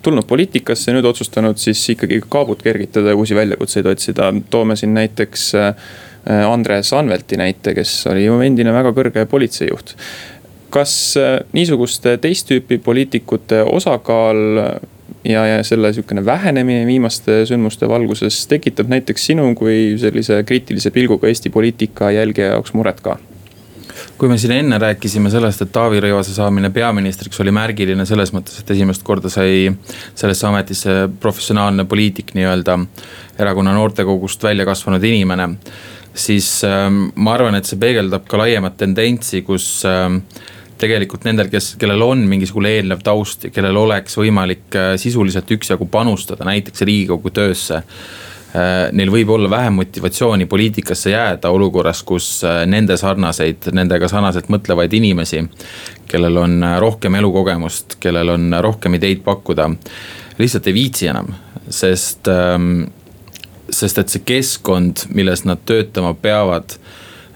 tulnud 0.04 0.28
poliitikasse 0.28 0.92
ja 0.92 0.98
nüüd 0.98 1.08
otsustanud 1.08 1.60
siis 1.62 1.80
ikkagi 1.94 2.20
kaabut 2.30 2.64
kergitada 2.64 3.14
ja 3.14 3.16
uusi 3.16 3.36
väljakutseid 3.36 3.86
otsida. 3.88 4.34
toome 4.50 4.76
siin 4.76 4.94
näiteks 4.94 5.56
äh, 5.56 5.76
Andres 6.52 6.94
Anvelti 6.94 7.38
näite, 7.38 7.74
kes 7.74 8.08
oli 8.12 8.26
ju 8.26 8.40
endine 8.42 8.74
väga 8.74 8.94
kõrge 8.96 9.26
politseijuht. 9.26 9.96
kas 10.70 11.18
äh, 11.18 11.40
niisuguste 11.54 12.18
teist 12.18 12.50
tüüpi 12.52 12.78
poliitikute 12.84 13.64
osakaal 13.64 14.60
ja, 15.24 15.46
ja 15.48 15.64
selle 15.64 15.94
sihukene 15.94 16.26
vähenemine 16.26 16.86
viimaste 16.88 17.44
sündmuste 17.50 17.90
valguses 17.90 18.46
tekitab 18.48 18.92
näiteks 18.92 19.30
sinu 19.32 19.50
kui 19.56 19.96
sellise 20.02 20.44
kriitilise 20.48 20.92
pilguga 20.92 21.28
Eesti 21.28 21.50
poliitika 21.50 22.12
jälgija 22.12 22.54
jaoks 22.56 22.74
muret 22.74 23.02
ka? 23.02 23.18
kui 24.18 24.30
me 24.30 24.38
siin 24.38 24.54
enne 24.56 24.78
rääkisime 24.80 25.30
sellest, 25.32 25.62
et 25.64 25.72
Taavi 25.74 26.00
Rõivase 26.04 26.34
saamine 26.36 26.70
peaministriks 26.74 27.40
oli 27.44 27.52
märgiline 27.56 28.06
selles 28.08 28.34
mõttes, 28.34 28.60
et 28.62 28.72
esimest 28.76 29.04
korda 29.06 29.30
sai 29.32 29.68
sellesse 30.16 30.48
ametisse 30.48 30.96
professionaalne 31.20 31.86
poliitik 31.86 32.34
nii-öelda. 32.38 32.80
erakonna 33.40 33.74
noortekogust 33.74 34.44
välja 34.44 34.66
kasvanud 34.66 35.04
inimene. 35.04 35.50
siis 36.14 36.64
äh, 36.64 36.90
ma 37.16 37.34
arvan, 37.34 37.56
et 37.56 37.66
see 37.66 37.80
peegeldab 37.80 38.28
ka 38.28 38.38
laiemat 38.38 38.78
tendentsi, 38.78 39.42
kus 39.42 39.86
äh, 39.86 40.20
tegelikult 40.84 41.26
nendel, 41.28 41.50
kes, 41.52 41.74
kellel 41.82 42.04
on 42.06 42.26
mingisugune 42.30 42.76
eelnev 42.78 43.02
taust 43.06 43.48
ja 43.48 43.54
kellel 43.54 43.80
oleks 43.86 44.18
võimalik 44.20 44.78
äh, 44.80 44.94
sisuliselt 45.02 45.50
üksjagu 45.56 45.88
panustada 45.92 46.46
näiteks 46.48 46.86
riigikogu 46.88 47.32
töösse 47.34 47.80
äh, 47.82 48.90
neil 48.96 49.12
võib 49.14 49.34
olla 49.36 49.50
vähem 49.52 49.80
motivatsiooni 49.82 50.48
poliitikasse 50.52 51.14
jääda 51.14 51.52
olukorras, 51.54 52.04
kus 52.08 52.30
äh, 52.48 52.64
nende 52.70 52.98
sarnaseid, 53.00 53.72
nendega 53.76 54.10
sarnaselt 54.12 54.52
mõtlevaid 54.54 54.94
inimesi. 55.00 55.46
kellel 56.08 56.38
on 56.38 56.60
rohkem 56.80 57.16
elukogemust, 57.16 57.96
kellel 58.00 58.30
on 58.36 58.52
rohkem 58.62 59.00
ideid 59.00 59.24
pakkuda, 59.26 59.70
lihtsalt 60.38 60.68
ei 60.70 60.76
viitsi 60.76 61.08
enam, 61.10 61.32
sest 61.74 62.30
ähm, 62.30 62.84
sest 63.74 63.98
et 63.98 64.12
see 64.14 64.24
keskkond, 64.26 65.08
milles 65.14 65.46
nad 65.48 65.62
töötama 65.66 66.14
peavad 66.14 66.78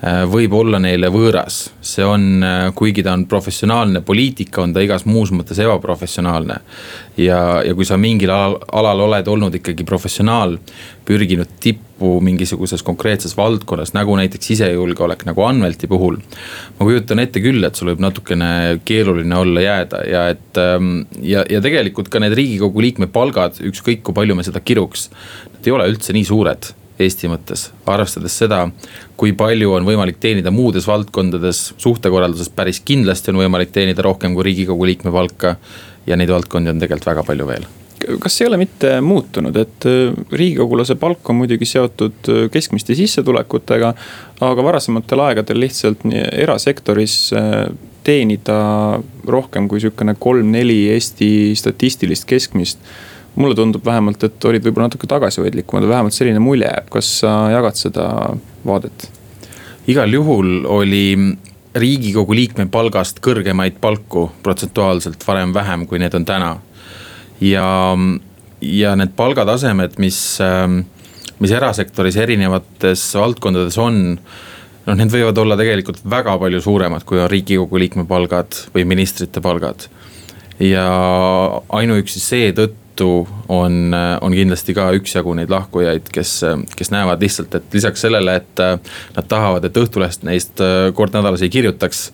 võib 0.05 0.53
olla 0.53 0.77
neile 0.79 1.10
võõras. 1.10 1.71
see 1.81 2.05
on, 2.05 2.43
äh, 2.43 2.71
kuigi 2.75 3.03
ta 3.03 3.13
on 3.13 3.25
professionaalne 3.25 4.01
poliitika, 4.01 4.62
on 4.62 4.73
ta 4.73 4.79
igas 4.79 5.05
muus 5.05 5.31
mõttes 5.31 5.57
ebaprofessionaalne. 5.60 6.60
ja, 7.17 7.63
ja 7.65 7.73
kui 7.73 7.86
sa 7.86 7.97
mingil 7.97 8.29
alal, 8.29 8.60
alal 8.71 8.99
oled 8.99 9.27
olnud 9.27 9.55
ikkagi 9.55 9.83
professionaal, 9.83 10.60
pürginud 11.05 11.47
tippu 11.60 12.21
mingisuguses 12.21 12.83
konkreetses 12.83 13.38
valdkonnas, 13.38 13.93
nagu 13.93 14.15
näiteks 14.15 14.45
sisejulgeolek, 14.45 15.25
nagu 15.25 15.41
Anvelti 15.41 15.88
puhul. 15.88 16.17
ma 16.79 16.86
kujutan 16.86 17.19
ette 17.19 17.41
küll, 17.41 17.63
et 17.63 17.75
sul 17.75 17.89
võib 17.89 17.99
natukene 17.99 18.79
keeruline 18.86 19.36
olla 19.36 19.62
jääda 19.62 20.05
ja 20.05 20.27
et 20.29 20.57
ähm, 20.57 21.07
ja, 21.21 21.43
ja 21.49 21.62
tegelikult 21.62 22.10
ka 22.10 22.19
need 22.19 22.38
riigikogu 22.38 22.81
liikme 22.81 23.07
palgad, 23.07 23.57
ükskõik 23.57 24.03
kui 24.03 24.13
palju 24.13 24.36
me 24.36 24.43
seda 24.43 24.60
kiruks, 24.60 25.10
nad 25.55 25.65
ei 25.65 25.73
ole 25.73 25.89
üldse 25.89 26.13
nii 26.13 26.25
suured 26.27 26.75
Eesti 26.99 27.29
mõttes, 27.29 27.67
arvestades 27.86 28.38
seda, 28.41 28.63
kui 29.17 29.33
palju 29.38 29.75
on 29.77 29.86
võimalik 29.86 30.17
teenida 30.21 30.51
muudes 30.53 30.88
valdkondades, 30.89 31.73
suhtekorralduses 31.77 32.49
päris 32.49 32.81
kindlasti 32.86 33.33
on 33.33 33.43
võimalik 33.43 33.73
teenida 33.75 34.05
rohkem 34.05 34.33
kui 34.33 34.49
riigikogu 34.49 34.89
liikme 34.89 35.13
palka. 35.13 35.57
ja 36.07 36.15
neid 36.15 36.29
valdkondi 36.31 36.71
on 36.71 36.79
tegelikult 36.79 37.05
väga 37.05 37.23
palju 37.27 37.47
veel 37.47 37.67
kas 38.21 38.41
ei 38.41 38.47
ole 38.47 38.57
mitte 38.62 39.01
muutunud, 39.01 39.55
et 39.57 39.86
äh, 39.89 40.13
riigikogulase 40.31 40.95
palk 40.99 41.29
on 41.29 41.39
muidugi 41.41 41.65
seotud 41.65 42.29
äh, 42.29 42.45
keskmiste 42.51 42.95
sissetulekutega. 42.95 43.93
aga 44.41 44.63
varasematel 44.63 45.23
aegadel 45.25 45.60
lihtsalt 45.60 46.05
erasektoris 46.31 47.33
äh, 47.33 47.67
teenida 48.03 48.57
rohkem 49.27 49.67
kui 49.67 49.81
sihukene 49.83 50.15
kolm-neli 50.19 50.88
Eesti 50.93 51.55
statistilist 51.55 52.27
keskmist 52.29 52.79
mulle 53.38 53.56
tundub 53.56 53.86
vähemalt, 53.86 54.23
et 54.26 54.45
olid 54.50 54.65
võib-olla 54.65 54.89
natuke 54.89 55.08
tagasihoidlikumad, 55.10 55.86
vähemalt 55.89 56.15
selline 56.15 56.41
mulje 56.41 56.69
jääb, 56.69 56.89
kas 56.93 57.12
sa 57.21 57.34
jagad 57.54 57.78
seda 57.80 58.08
vaadet? 58.65 59.12
igal 59.88 60.12
juhul 60.12 60.65
oli 60.67 61.38
riigikogu 61.78 62.36
liikme 62.36 62.65
palgast 62.71 63.21
kõrgemaid 63.23 63.78
palku 63.80 64.26
protsentuaalselt 64.43 65.21
varem 65.28 65.54
vähem, 65.56 65.86
kui 65.88 66.02
need 66.02 66.15
on 66.17 66.26
täna. 66.26 66.58
ja, 67.41 67.67
ja 68.62 68.95
need 69.00 69.13
palgatasemed, 69.15 70.00
mis, 70.02 70.19
mis 71.39 71.54
erasektoris 71.60 72.17
erinevates 72.17 73.06
valdkondades 73.15 73.78
on 73.78 74.02
noh, 74.17 74.95
need 74.95 75.13
võivad 75.13 75.38
olla 75.43 75.60
tegelikult 75.60 76.02
väga 76.10 76.36
palju 76.41 76.63
suuremad, 76.63 77.06
kui 77.06 77.21
on 77.21 77.30
riigikogu 77.32 77.80
liikme 77.80 78.08
palgad 78.10 78.58
või 78.73 78.88
ministrite 78.89 79.43
palgad. 79.45 79.88
ja 80.60 80.89
ainuüksi 81.69 82.19
seetõttu 82.19 82.87
tõttu 82.97 83.27
on, 83.47 83.93
on 84.21 84.33
kindlasti 84.33 84.73
ka 84.73 84.89
üksjagu 84.97 85.33
neid 85.38 85.51
lahkujaid, 85.53 86.10
kes, 86.13 86.41
kes 86.75 86.91
näevad 86.91 87.21
lihtsalt, 87.21 87.55
et 87.55 87.73
lisaks 87.73 88.01
sellele, 88.01 88.36
et 88.41 88.63
nad 89.15 89.27
tahavad, 89.29 89.65
et 89.65 89.77
Õhtulehest 89.77 90.25
neist 90.27 90.63
kord 90.97 91.13
nädalas 91.13 91.45
ei 91.45 91.53
kirjutaks 91.53 92.12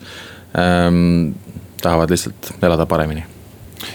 ähm,. 0.58 1.34
tahavad 1.82 2.10
lihtsalt 2.10 2.54
elada 2.62 2.86
paremini 2.86 3.33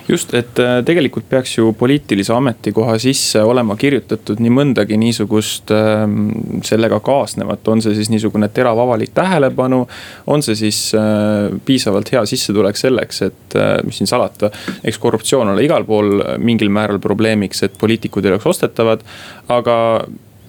just, 0.07 0.33
et 0.33 0.59
äh, 0.59 0.79
tegelikult 0.85 1.27
peaks 1.29 1.57
ju 1.57 1.73
poliitilise 1.77 2.33
ametikoha 2.33 2.97
sisse 3.01 3.41
olema 3.45 3.75
kirjutatud 3.79 4.41
nii 4.43 4.53
mõndagi 4.53 4.97
niisugust 4.99 5.73
ähm, 5.75 6.29
sellega 6.65 6.99
kaasnevat, 7.05 7.67
on 7.67 7.83
see 7.85 7.95
siis 7.97 8.11
niisugune 8.13 8.49
terav 8.53 8.79
avalik 8.79 9.13
tähelepanu. 9.17 9.85
on 10.27 10.43
see 10.43 10.55
siis 10.55 10.79
äh, 10.97 11.49
piisavalt 11.65 12.11
hea 12.11 12.25
sissetulek 12.25 12.77
selleks, 12.77 13.21
et 13.27 13.59
äh, 13.59 13.75
mis 13.85 14.01
siin 14.01 14.09
salata, 14.09 14.51
eks 14.83 14.97
korruptsioon 14.97 15.53
ole 15.53 15.65
igal 15.65 15.85
pool 15.85 16.23
mingil 16.37 16.69
määral 16.73 16.99
probleemiks, 16.99 17.63
et 17.63 17.77
poliitikud 17.79 18.25
ei 18.25 18.33
oleks 18.33 18.49
ostetavad, 18.49 19.05
aga 19.49 19.77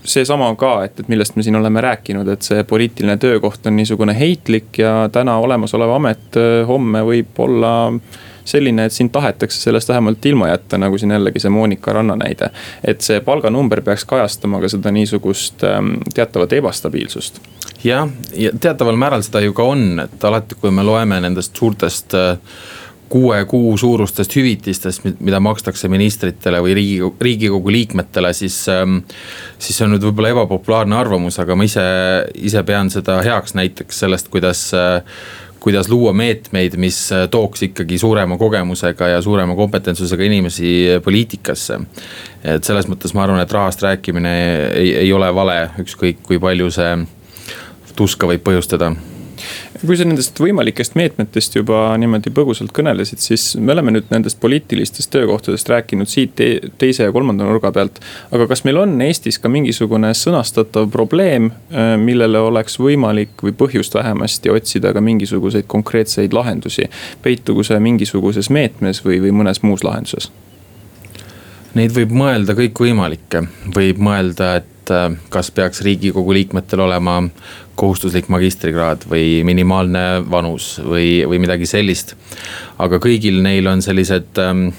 seesama 0.05 0.49
ka, 0.57 0.85
et, 0.87 1.01
et 1.01 1.09
millest 1.13 1.37
me 1.37 1.45
siin 1.45 1.57
oleme 1.57 1.83
rääkinud, 1.85 2.29
et 2.33 2.47
see 2.47 2.65
poliitiline 2.65 3.19
töökoht 3.21 3.67
on 3.69 3.77
niisugune 3.77 4.15
heitlik 4.17 4.81
ja 4.81 5.11
täna 5.13 5.37
olemasolev 5.45 5.93
amet 5.99 6.39
homme 6.69 7.03
võib 7.05 7.41
olla 7.45 7.75
selline, 8.51 8.87
et 8.87 8.95
sind 8.95 9.13
tahetakse 9.15 9.61
sellest 9.61 9.89
vähemalt 9.89 10.27
ilma 10.27 10.51
jätta, 10.51 10.79
nagu 10.79 10.99
siin 10.99 11.15
jällegi 11.15 11.43
see 11.43 11.53
Monika 11.55 11.93
Ranna 11.97 12.17
näide. 12.19 12.51
et 12.85 13.01
see 13.01 13.21
palganumber 13.21 13.83
peaks 13.87 14.05
kajastama 14.05 14.61
ka 14.61 14.69
seda 14.69 14.93
niisugust 14.95 15.65
ähm, 15.65 15.95
teatavat 16.15 16.53
ebastabiilsust. 16.53 17.41
jah, 17.85 18.09
ja 18.35 18.53
teataval 18.61 18.97
määral 18.97 19.23
seda 19.27 19.41
ju 19.41 19.53
ka 19.53 19.65
on, 19.65 20.05
et 20.05 20.25
alati, 20.25 20.59
kui 20.61 20.71
me 20.71 20.85
loeme 20.87 21.21
nendest 21.21 21.57
suurtest 21.57 22.15
äh, 22.15 22.37
kuue 23.11 23.45
kuu 23.45 23.77
suurustest 23.77 24.37
hüvitistest, 24.37 25.05
mida 25.19 25.41
makstakse 25.43 25.89
ministritele 25.91 26.61
või 26.63 26.77
riigikogu, 26.79 27.17
riigikogu 27.21 27.73
liikmetele, 27.75 28.33
siis. 28.33 28.63
Ähm, 28.71 29.03
siis 29.59 29.77
see 29.77 29.85
on 29.85 29.95
nüüd 29.97 30.07
võib-olla 30.07 30.31
ebapopulaarne 30.33 30.97
arvamus, 30.97 31.41
aga 31.43 31.57
ma 31.59 31.67
ise, 31.67 31.85
ise 32.39 32.63
pean 32.67 32.91
seda 32.93 33.19
heaks 33.27 33.57
näiteks 33.59 33.99
sellest, 34.05 34.31
kuidas 34.33 34.63
äh, 34.79 35.03
kuidas 35.61 35.89
luua 35.89 36.13
meetmeid, 36.17 36.77
mis 36.81 36.99
äh, 37.13 37.27
tooks 37.31 37.63
ikkagi 37.69 37.99
suurema 37.99 38.39
kogemusega 38.41 39.09
ja 39.15 39.23
suurema 39.23 39.55
kompetentsusega 39.55 40.25
inimesi 40.25 40.73
poliitikasse. 41.05 41.81
et 42.45 42.65
selles 42.65 42.89
mõttes 42.89 43.15
ma 43.15 43.25
arvan, 43.27 43.41
et 43.41 43.53
rahast 43.53 43.83
rääkimine 43.83 44.35
ei, 44.73 44.95
ei 45.05 45.13
ole 45.13 45.29
vale, 45.35 45.71
ükskõik 45.85 46.23
kui 46.27 46.39
palju 46.41 46.71
see 46.73 46.93
tuska 47.97 48.29
võib 48.31 48.45
põhjustada 48.47 48.95
kui 49.81 49.97
sa 49.97 50.05
nendest 50.05 50.37
võimalikest 50.41 50.97
meetmetest 50.99 51.55
juba 51.57 51.95
niimoodi 52.01 52.33
põgusalt 52.35 52.73
kõnelesid, 52.77 53.23
siis 53.25 53.45
me 53.57 53.73
oleme 53.73 53.95
nüüd 53.95 54.11
nendest 54.13 54.41
poliitilistest 54.43 55.11
töökohtadest 55.15 55.71
rääkinud 55.73 56.11
siit 56.11 56.35
te 56.37 56.49
teise 56.81 57.07
ja 57.07 57.15
kolmanda 57.15 57.47
nurga 57.49 57.73
pealt. 57.73 58.01
aga 58.31 58.47
kas 58.51 58.65
meil 58.69 58.81
on 58.83 58.93
Eestis 59.01 59.39
ka 59.41 59.49
mingisugune 59.49 60.13
sõnastatav 60.17 60.91
probleem, 60.93 61.51
äh, 61.73 61.95
millele 62.01 62.43
oleks 62.45 62.77
võimalik 62.81 63.41
või 63.43 63.57
põhjust 63.57 63.97
vähemasti 63.97 64.53
otsida 64.53 64.93
ka 64.93 65.01
mingisuguseid 65.01 65.67
konkreetseid 65.67 66.37
lahendusi? 66.37 66.91
peitugu 67.23 67.65
see 67.65 67.81
mingisuguses 67.81 68.51
meetmes 68.51 69.05
või, 69.05 69.21
või 69.25 69.33
mõnes 69.43 69.63
muus 69.63 69.85
lahenduses? 69.85 70.31
Neid 71.75 71.95
võib 71.95 72.11
mõelda 72.11 72.57
kõikvõimalikke, 72.59 73.45
võib 73.75 74.01
mõelda, 74.03 74.57
et 74.59 74.80
äh, 74.95 75.09
kas 75.33 75.51
peaks 75.55 75.83
riigikogu 75.87 76.35
liikmetel 76.37 76.85
olema 76.87 77.23
kohustuslik 77.81 78.29
magistrikraad 78.29 79.07
või 79.11 79.41
minimaalne 79.47 80.23
vanus 80.31 80.75
või, 80.85 81.23
või 81.29 81.41
midagi 81.41 81.67
sellist. 81.67 82.15
aga 82.79 83.01
kõigil 83.01 83.41
neil 83.43 83.67
on 83.71 83.83
sellised 83.83 84.39
ähm, 84.43 84.71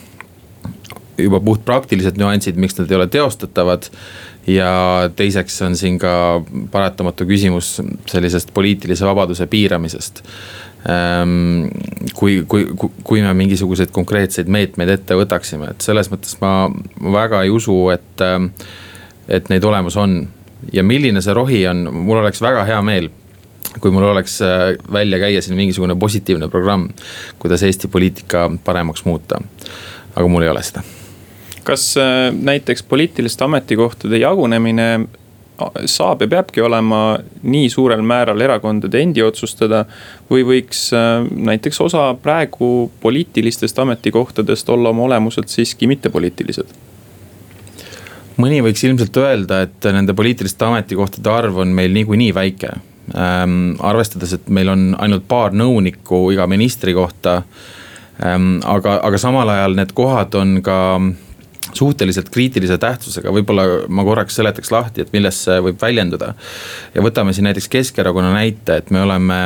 juba 1.18 1.40
puhtpraktilised 1.44 2.18
nüansid, 2.18 2.58
miks 2.58 2.78
nad 2.80 2.92
ei 2.92 2.98
ole 3.00 3.08
teostatavad. 3.08 3.90
ja 4.48 5.10
teiseks 5.16 5.62
on 5.62 5.76
siin 5.78 6.00
ka 6.02 6.42
paratamatu 6.72 7.26
küsimus 7.30 7.76
sellisest 8.10 8.54
poliitilise 8.54 9.06
vabaduse 9.06 9.46
piiramisest 9.48 10.24
ähm, 10.90 11.68
kui, 12.14 12.44
kui, 12.48 12.66
kui 13.04 13.22
me 13.22 13.34
mingisuguseid 13.38 13.92
konkreetseid 13.94 14.50
meetmeid 14.52 14.96
ette 14.96 15.18
võtaksime, 15.18 15.72
et 15.74 15.86
selles 15.86 16.10
mõttes 16.12 16.38
ma 16.42 16.72
väga 17.18 17.44
ei 17.46 17.54
usu, 17.54 17.78
et, 17.94 18.26
ähm, 18.26 18.52
et 19.28 19.50
neid 19.50 19.64
olemas 19.64 19.98
on 19.98 20.28
ja 20.74 20.84
milline 20.84 21.22
see 21.22 21.34
rohi 21.34 21.66
on, 21.68 21.88
mul 21.94 22.22
oleks 22.22 22.42
väga 22.42 22.66
hea 22.68 22.82
meel 22.86 23.10
kui 23.80 23.92
mul 23.92 24.04
oleks 24.04 24.42
äh, 24.42 24.74
välja 24.94 25.20
käia 25.20 25.42
siin 25.42 25.56
mingisugune 25.56 25.96
positiivne 25.96 26.50
programm, 26.50 26.90
kuidas 27.40 27.64
Eesti 27.64 27.88
poliitika 27.88 28.52
paremaks 28.64 29.06
muuta. 29.06 29.42
aga 30.16 30.28
mul 30.28 30.44
ei 30.44 30.50
ole 30.50 30.64
seda. 30.64 30.84
kas 31.64 31.96
äh, 31.98 32.34
näiteks 32.34 32.84
poliitiliste 32.84 33.44
ametikohtade 33.44 34.18
jagunemine 34.18 35.08
saab 35.86 36.22
ja 36.22 36.28
peabki 36.28 36.62
olema 36.62 37.20
nii 37.44 37.70
suurel 37.70 38.02
määral 38.02 38.42
erakondade 38.42 39.02
endi 39.02 39.24
otsustada. 39.24 39.86
või 40.32 40.44
võiks 40.44 40.90
äh, 40.94 41.28
näiteks 41.32 41.82
osa 41.82 42.14
praegu 42.22 42.92
poliitilistest 43.02 43.80
ametikohtadest 43.80 44.70
olla 44.70 44.90
oma 44.90 45.04
olemuselt 45.04 45.48
siiski 45.48 45.88
mittepoliitilised 45.88 46.91
mõni 48.42 48.62
võiks 48.66 48.84
ilmselt 48.88 49.18
öelda, 49.22 49.64
et 49.68 49.90
nende 49.94 50.16
poliitiliste 50.18 50.68
ametikohtade 50.68 51.32
arv 51.32 51.62
on 51.64 51.74
meil 51.78 51.94
niikuinii 51.96 52.34
väike 52.36 52.74
ähm,. 53.16 53.76
arvestades, 53.80 54.34
et 54.38 54.50
meil 54.50 54.72
on 54.72 54.92
ainult 55.00 55.28
paar 55.28 55.56
nõunikku 55.56 56.30
iga 56.36 56.48
ministri 56.52 56.96
kohta 56.98 57.42
ähm,. 58.24 58.60
aga, 58.66 59.00
aga 59.04 59.22
samal 59.22 59.50
ajal 59.50 59.78
need 59.80 59.94
kohad 59.98 60.38
on 60.40 60.60
ka 60.66 60.80
suhteliselt 61.72 62.28
kriitilise 62.34 62.76
tähtsusega, 62.82 63.32
võib-olla 63.32 63.64
ma 63.88 64.04
korraks 64.04 64.36
seletaks 64.36 64.74
lahti, 64.74 65.06
et 65.06 65.14
milles 65.16 65.38
see 65.46 65.60
võib 65.64 65.78
väljenduda. 65.82 66.34
ja 66.96 67.04
võtame 67.06 67.34
siin 67.34 67.48
näiteks 67.48 67.70
Keskerakonna 67.72 68.34
näite, 68.34 68.82
et 68.82 68.92
me 68.92 69.06
oleme 69.06 69.38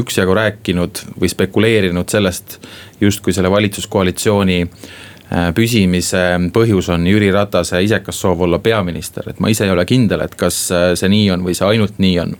üksjagu 0.00 0.34
rääkinud 0.34 1.04
või 1.20 1.30
spekuleerinud 1.30 2.10
sellest 2.10 2.58
justkui 3.00 3.36
selle 3.36 3.52
valitsuskoalitsiooni 3.52 4.58
Äh, 4.64 5.09
püsimise 5.54 6.22
põhjus 6.54 6.88
on 6.90 7.04
Jüri 7.06 7.30
Ratase 7.34 7.78
isekas 7.84 8.18
soov 8.18 8.40
olla 8.46 8.58
peaminister, 8.62 9.28
et 9.30 9.38
ma 9.40 9.50
ise 9.52 9.66
ei 9.66 9.70
ole 9.70 9.84
kindel, 9.86 10.24
et 10.24 10.34
kas 10.38 10.58
äh, 10.74 10.86
see 10.98 11.10
nii 11.12 11.28
on 11.36 11.44
või 11.46 11.54
see 11.54 11.68
ainult 11.68 12.00
nii 12.02 12.16
on. 12.24 12.34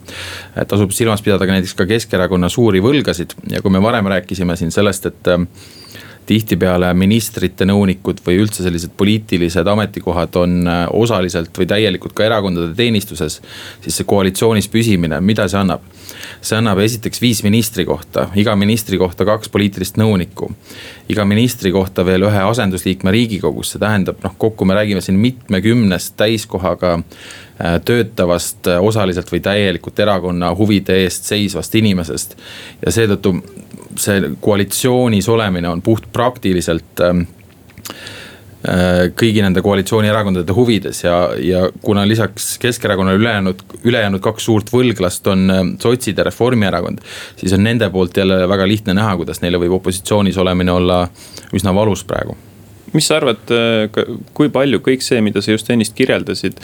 tasub 0.68 0.94
silmas 0.94 1.22
pidada 1.22 1.46
ka 1.46 1.54
näiteks 1.54 1.76
ka 1.78 1.86
Keskerakonna 1.90 2.50
suuri 2.50 2.82
võlgasid 2.82 3.36
ja 3.52 3.62
kui 3.62 3.70
me 3.70 3.82
varem 3.82 4.10
rääkisime 4.10 4.56
siin 4.58 4.74
sellest, 4.74 5.06
et 5.06 5.30
äh, 5.30 5.46
tihtipeale 6.30 6.92
ministrite 6.94 7.66
nõunikud 7.66 8.20
või 8.26 8.38
üldse 8.44 8.62
sellised 8.62 8.92
poliitilised 8.98 9.66
ametikohad 9.66 10.36
on 10.38 10.60
äh, 10.68 10.84
osaliselt 10.94 11.56
või 11.58 11.66
täielikult 11.70 12.14
ka 12.14 12.26
erakondade 12.28 12.74
teenistuses. 12.78 13.40
siis 13.82 13.96
see 13.96 14.06
koalitsioonis 14.06 14.70
püsimine, 14.70 15.20
mida 15.20 15.48
see 15.50 15.58
annab? 15.58 15.82
see 16.40 16.58
annab 16.58 16.78
esiteks 16.82 17.20
viis 17.22 17.42
ministri 17.46 17.84
kohta, 17.86 18.28
iga 18.38 18.54
ministri 18.58 18.98
kohta 18.98 19.26
kaks 19.26 19.50
poliitilist 19.50 19.98
nõunikku. 19.98 20.52
iga 21.10 21.24
ministri 21.26 21.72
kohta 21.74 22.04
veel 22.06 22.28
ühe 22.28 22.44
asendusliikme 22.46 23.10
riigikogus, 23.14 23.74
see 23.74 23.82
tähendab 23.82 24.22
noh, 24.24 24.34
kokku 24.38 24.68
me 24.68 24.78
räägime 24.78 25.02
siin 25.02 25.18
mitmekümnest 25.18 26.14
täiskohaga 26.20 26.92
äh, 27.00 27.80
töötavast 27.84 28.70
äh, 28.70 28.78
osaliselt 28.78 29.32
või 29.32 29.42
täielikult 29.42 29.98
erakonna 29.98 30.54
huvide 30.54 31.02
eest 31.02 31.26
seisvast 31.32 31.74
inimesest. 31.74 32.36
ja 32.86 32.94
seetõttu 32.94 33.34
see 33.98 34.32
koalitsioonis 34.40 35.28
olemine 35.28 35.68
on 35.68 35.82
puht 35.82 36.06
praktiliselt 36.12 37.02
ähm, 37.04 37.22
äh, 38.68 39.08
kõigi 39.18 39.42
nende 39.44 39.62
koalitsioonierakondade 39.64 40.54
huvides 40.56 41.04
ja, 41.04 41.16
ja 41.38 41.64
kuna 41.82 42.06
lisaks 42.08 42.52
Keskerakonnale 42.62 43.18
ülejäänud, 43.18 43.64
ülejäänud 43.84 44.22
kaks 44.24 44.46
suurt 44.50 44.72
võlglast 44.74 45.26
on 45.32 45.50
äh, 45.50 45.64
sotsid 45.82 46.18
ja 46.18 46.28
Reformierakond. 46.28 47.02
siis 47.40 47.56
on 47.56 47.64
nende 47.66 47.90
poolt 47.90 48.16
jälle 48.16 48.42
väga 48.48 48.68
lihtne 48.68 48.94
näha, 48.94 49.16
kuidas 49.16 49.42
neile 49.42 49.60
võib 49.62 49.80
opositsioonis 49.80 50.38
olemine 50.38 50.72
olla 50.72 51.02
üsna 51.56 51.74
valus 51.74 52.04
praegu. 52.04 52.36
mis 52.92 53.06
sa 53.06 53.18
arvad, 53.20 53.50
äh, 53.54 54.06
kui 54.34 54.48
palju 54.48 54.82
kõik 54.86 55.02
see, 55.06 55.20
mida 55.20 55.42
sa 55.42 55.56
just 55.56 55.70
ennist 55.70 55.94
kirjeldasid 55.98 56.62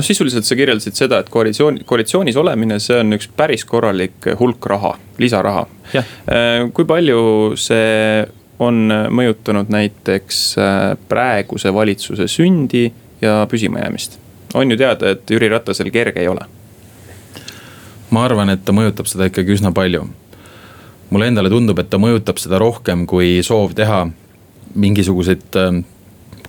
noh, 0.00 0.06
sisuliselt 0.06 0.48
sa 0.48 0.56
kirjeldasid 0.56 0.96
seda, 0.96 1.20
et 1.20 1.28
koalitsioon, 1.32 1.82
koalitsioonis 1.86 2.38
olemine, 2.40 2.80
see 2.82 2.98
on 3.02 3.16
üks 3.16 3.28
päris 3.36 3.66
korralik 3.68 4.32
hulk 4.40 4.66
raha, 4.72 4.94
lisaraha. 5.20 5.66
Äh, 5.94 6.04
kui 6.74 6.86
palju 6.88 7.20
see 7.60 8.24
on 8.60 8.92
mõjutanud 9.16 9.70
näiteks 9.72 10.40
äh, 10.60 10.78
praeguse 11.08 11.72
valitsuse 11.74 12.28
sündi 12.28 12.88
ja 13.20 13.44
püsimajäämist? 13.50 14.18
on 14.54 14.70
ju 14.70 14.76
teada, 14.76 15.12
et 15.14 15.30
Jüri 15.30 15.48
Ratasel 15.48 15.92
kerge 15.94 16.20
ei 16.20 16.28
ole. 16.28 16.46
ma 18.10 18.24
arvan, 18.26 18.50
et 18.50 18.64
ta 18.64 18.74
mõjutab 18.74 19.06
seda 19.06 19.28
ikkagi 19.30 19.54
üsna 19.54 19.72
palju. 19.72 20.08
mulle 21.10 21.28
endale 21.30 21.50
tundub, 21.50 21.78
et 21.78 21.90
ta 21.90 21.98
mõjutab 21.98 22.38
seda 22.42 22.58
rohkem 22.58 23.06
kui 23.06 23.42
soov 23.46 23.74
teha 23.78 24.06
mingisuguseid 24.74 25.58
äh, 25.58 25.82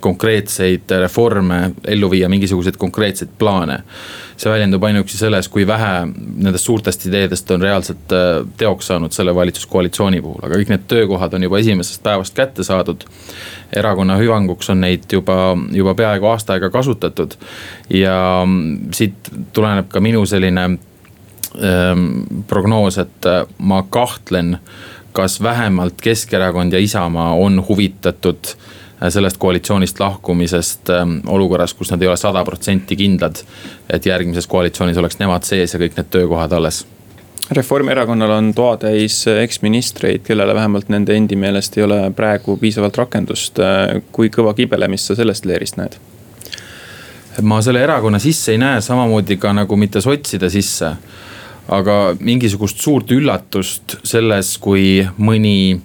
konkreetseid 0.01 0.91
reforme, 0.99 1.71
ellu 1.87 2.09
viia 2.11 2.29
mingisuguseid 2.29 2.77
konkreetseid 2.77 3.29
plaane. 3.39 3.83
see 4.41 4.49
väljendub 4.49 4.81
ainuüksi 4.83 5.17
selles, 5.17 5.45
kui 5.53 5.67
vähe 5.67 6.07
nendest 6.41 6.65
suurtest 6.65 7.03
ideedest 7.05 7.51
on 7.53 7.61
reaalselt 7.61 8.13
äh, 8.17 8.47
teoks 8.57 8.87
saanud 8.89 9.13
selle 9.13 9.35
valitsuskoalitsiooni 9.37 10.21
puhul, 10.21 10.39
aga 10.41 10.57
kõik 10.57 10.71
need 10.73 10.87
töökohad 10.89 11.35
on 11.37 11.45
juba 11.45 11.59
esimesest 11.61 12.01
päevast 12.03 12.33
kätte 12.33 12.65
saadud. 12.65 13.05
erakonna 13.73 14.17
hüvanguks 14.17 14.69
on 14.73 14.81
neid 14.81 15.05
juba, 15.13 15.57
juba 15.71 15.93
peaaegu 15.93 16.25
aasta 16.25 16.57
aega 16.57 16.69
kasutatud 16.69 17.37
ja 17.89 18.41
mm, 18.45 18.89
siit 18.97 19.29
tuleneb 19.53 19.87
ka 19.93 20.01
minu 20.01 20.25
selline 20.25 20.65
ähm, 20.65 22.07
prognoos, 22.47 22.97
et 22.97 23.29
äh, 23.29 23.45
ma 23.57 23.83
kahtlen 23.89 24.57
kas 25.13 25.41
vähemalt 25.43 26.01
Keskerakond 26.01 26.73
ja 26.73 26.79
Isamaa 26.79 27.33
on 27.35 27.65
huvitatud 27.67 28.55
äh, 28.55 28.80
sellest 29.09 29.37
koalitsioonist 29.41 29.99
lahkumisest 29.99 30.89
ähm, 30.89 31.17
olukorras, 31.27 31.73
kus 31.73 31.91
nad 31.91 32.01
ei 32.01 32.07
ole 32.07 32.17
sada 32.17 32.43
protsenti 32.45 32.95
kindlad. 32.95 33.43
et 33.89 34.05
järgmises 34.05 34.47
koalitsioonis 34.47 34.97
oleks 34.97 35.19
nemad 35.19 35.43
sees 35.43 35.73
ja 35.73 35.79
kõik 35.79 35.97
need 35.97 36.11
töökohad 36.11 36.51
alles. 36.51 36.85
Reformierakonnal 37.51 38.31
on 38.31 38.53
toatäis 38.53 39.25
eksministreid, 39.27 40.21
kellele 40.23 40.55
vähemalt 40.55 40.89
nende 40.89 41.15
endi 41.15 41.35
meelest 41.35 41.77
ei 41.77 41.83
ole 41.83 42.11
praegu 42.15 42.55
piisavalt 42.57 42.97
rakendust. 42.97 43.59
Kui 44.11 44.29
kõva 44.31 44.53
kibelemist 44.55 45.11
sa 45.11 45.17
sellest 45.19 45.45
leerist 45.45 45.77
näed? 45.81 45.97
ma 47.41 47.61
selle 47.63 47.79
erakonna 47.83 48.19
sisse 48.19 48.51
ei 48.51 48.59
näe, 48.59 48.81
samamoodi 48.83 49.37
ka 49.39 49.53
nagu 49.55 49.75
mitte 49.79 50.01
sotside 50.01 50.49
sisse. 50.49 50.95
aga 51.71 52.15
mingisugust 52.19 52.81
suurt 52.83 53.11
üllatust 53.11 53.95
selles, 54.03 54.57
kui 54.59 55.05
mõni 55.17 55.79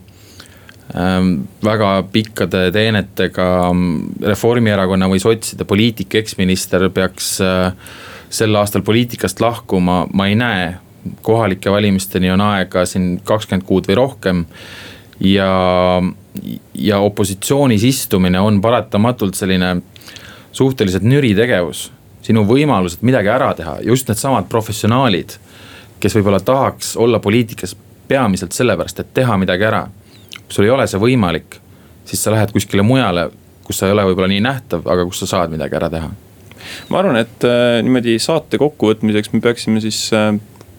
väga 1.65 2.05
pikkade 2.13 2.71
teenetega 2.73 3.47
Reformierakonna 4.23 5.09
või 5.11 5.19
sotside 5.19 5.67
poliitik, 5.67 6.15
eksminister 6.15 6.87
peaks 6.95 7.41
äh, 7.43 7.73
sel 8.31 8.55
aastal 8.57 8.85
poliitikast 8.87 9.41
lahkuma, 9.41 10.07
ma 10.13 10.27
ei 10.27 10.35
näe. 10.35 10.77
kohalike 11.23 11.71
valimisteni 11.71 12.31
on 12.31 12.41
aega 12.41 12.83
siin 12.87 13.21
kakskümmend 13.25 13.67
kuud 13.67 13.87
või 13.87 13.95
rohkem. 13.95 14.45
ja, 15.21 16.03
ja 16.75 16.99
opositsioonis 16.99 17.85
istumine 17.85 18.41
on 18.41 18.61
paratamatult 18.61 19.35
selline 19.35 19.83
suhteliselt 20.53 21.03
nüri 21.03 21.35
tegevus. 21.35 21.93
sinu 22.23 22.45
võimalused 22.45 23.03
midagi 23.03 23.29
ära 23.29 23.55
teha, 23.55 23.79
just 23.83 24.09
needsamad 24.09 24.49
professionaalid, 24.49 25.37
kes 26.01 26.15
võib-olla 26.15 26.41
tahaks 26.41 26.97
olla 26.97 27.19
poliitikas 27.19 27.77
peamiselt 28.09 28.53
sellepärast, 28.53 29.01
et 29.01 29.15
teha 29.15 29.37
midagi 29.37 29.65
ära 29.65 29.87
sul 30.49 30.67
ei 30.67 30.73
ole 30.75 30.87
see 30.91 31.01
võimalik, 31.03 31.59
siis 32.07 32.23
sa 32.23 32.35
lähed 32.35 32.53
kuskile 32.55 32.85
mujale, 32.87 33.29
kus 33.67 33.81
sa 33.81 33.89
ei 33.89 33.95
ole 33.97 34.07
võib-olla 34.11 34.31
nii 34.31 34.45
nähtav, 34.45 34.87
aga 34.87 35.07
kus 35.09 35.25
sa 35.25 35.33
saad 35.35 35.55
midagi 35.55 35.79
ära 35.79 35.91
teha. 35.93 36.11
ma 36.91 36.99
arvan, 36.99 37.19
et 37.23 37.47
äh, 37.47 37.81
niimoodi 37.87 38.19
saate 38.23 38.59
kokkuvõtmiseks 38.59 39.33
me 39.33 39.43
peaksime 39.45 39.83
siis 39.85 40.09
äh, 40.15 40.33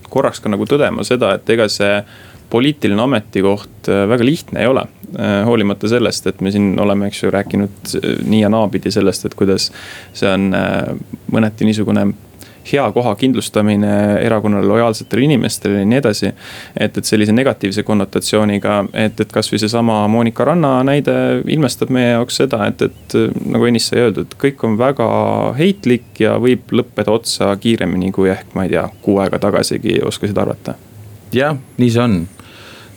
korraks 0.10 0.42
ka 0.44 0.52
nagu 0.52 0.66
tõdema 0.68 1.06
seda, 1.08 1.36
et 1.38 1.50
ega 1.56 1.68
see 1.72 2.02
poliitiline 2.50 3.02
ametikoht 3.04 3.90
äh, 3.92 4.06
väga 4.10 4.26
lihtne 4.26 4.64
ei 4.64 4.70
ole. 4.72 4.86
Äh, 5.20 5.42
hoolimata 5.46 5.90
sellest, 5.92 6.28
et 6.28 6.42
me 6.42 6.52
siin 6.52 6.76
oleme, 6.80 7.10
eks 7.10 7.24
ju, 7.24 7.32
rääkinud 7.34 7.92
äh, 8.00 8.08
nii 8.28 8.44
ja 8.44 8.52
naapidi 8.52 8.92
sellest, 8.94 9.28
et 9.28 9.36
kuidas 9.38 9.70
see 10.16 10.32
on 10.32 10.50
mõneti 11.34 11.68
niisugune 11.68 12.08
hea 12.72 12.86
koha 12.92 13.14
kindlustamine 13.16 13.92
erakonnale 14.22 14.68
lojaalsetele 14.68 15.26
inimestele 15.28 15.82
ja 15.82 15.86
nii 15.86 16.00
edasi. 16.02 16.32
et, 16.80 16.98
et 16.98 17.06
sellise 17.06 17.32
negatiivse 17.32 17.84
konnotatsiooniga, 17.84 18.78
et, 18.94 19.20
et 19.20 19.32
kasvõi 19.34 19.60
seesama 19.62 20.00
Monika 20.12 20.46
Ranna 20.46 20.82
näide 20.88 21.16
ilmestab 21.46 21.92
meie 21.94 22.14
jaoks 22.16 22.42
seda, 22.44 22.66
et, 22.68 22.82
et 22.82 23.18
nagu 23.46 23.68
ennist 23.70 23.94
sai 23.94 24.06
öeldud, 24.06 24.38
kõik 24.42 24.64
on 24.68 24.78
väga 24.80 25.10
heitlik 25.58 26.22
ja 26.24 26.38
võib 26.42 26.72
lõppeda 26.72 27.14
otsa 27.14 27.54
kiiremini, 27.62 28.12
kui 28.16 28.32
ehk 28.34 28.56
ma 28.58 28.68
ei 28.68 28.76
tea, 28.76 28.88
kuu 29.02 29.20
aega 29.24 29.40
tagasigi 29.42 30.00
oskasid 30.06 30.38
arvata. 30.38 30.76
jah, 31.34 31.58
nii 31.78 31.92
see 31.92 32.04
on 32.04 32.20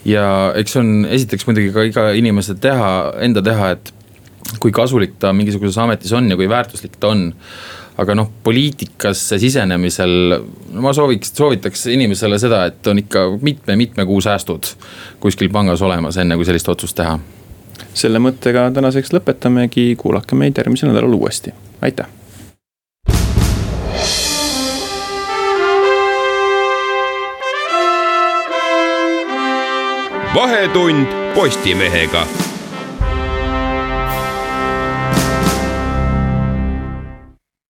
ja 0.05 0.27
eks 0.57 0.75
see 0.75 0.83
on 0.83 0.93
esiteks 1.11 1.47
muidugi 1.49 1.73
ka 1.75 1.87
iga 1.89 2.11
inimese 2.17 2.57
teha, 2.61 2.91
enda 3.25 3.43
teha, 3.45 3.75
et 3.77 3.93
kui 4.63 4.73
kasulik 4.75 5.19
ta 5.21 5.35
mingisuguses 5.37 5.79
ametis 5.83 6.13
on 6.17 6.31
ja 6.31 6.39
kui 6.39 6.49
väärtuslik 6.51 6.97
ta 7.01 7.13
on 7.13 7.31
aga 7.99 8.15
noh, 8.15 8.31
poliitikasse 8.45 9.39
sisenemisel 9.39 10.15
no 10.73 10.85
ma 10.85 10.93
sooviks, 10.97 11.33
soovitaks 11.37 11.87
inimesele 11.95 12.39
seda, 12.39 12.65
et 12.71 12.87
on 12.87 13.03
ikka 13.03 13.27
mitme-mitme 13.43 14.07
kuu 14.07 14.21
säästud 14.21 14.73
kuskil 15.21 15.51
pangas 15.53 15.83
olemas, 15.83 16.17
enne 16.21 16.37
kui 16.37 16.49
sellist 16.49 16.69
otsust 16.69 16.97
teha. 17.01 17.19
selle 17.95 18.19
mõttega 18.23 18.71
tänaseks 18.75 19.13
lõpetamegi, 19.17 19.95
kuulake 19.99 20.37
meid 20.37 20.59
järgmisel 20.59 20.93
nädalal 20.93 21.15
uuesti, 21.15 21.55
aitäh. 21.83 22.07
vahetund 30.35 31.07
Postimehega 31.35 32.27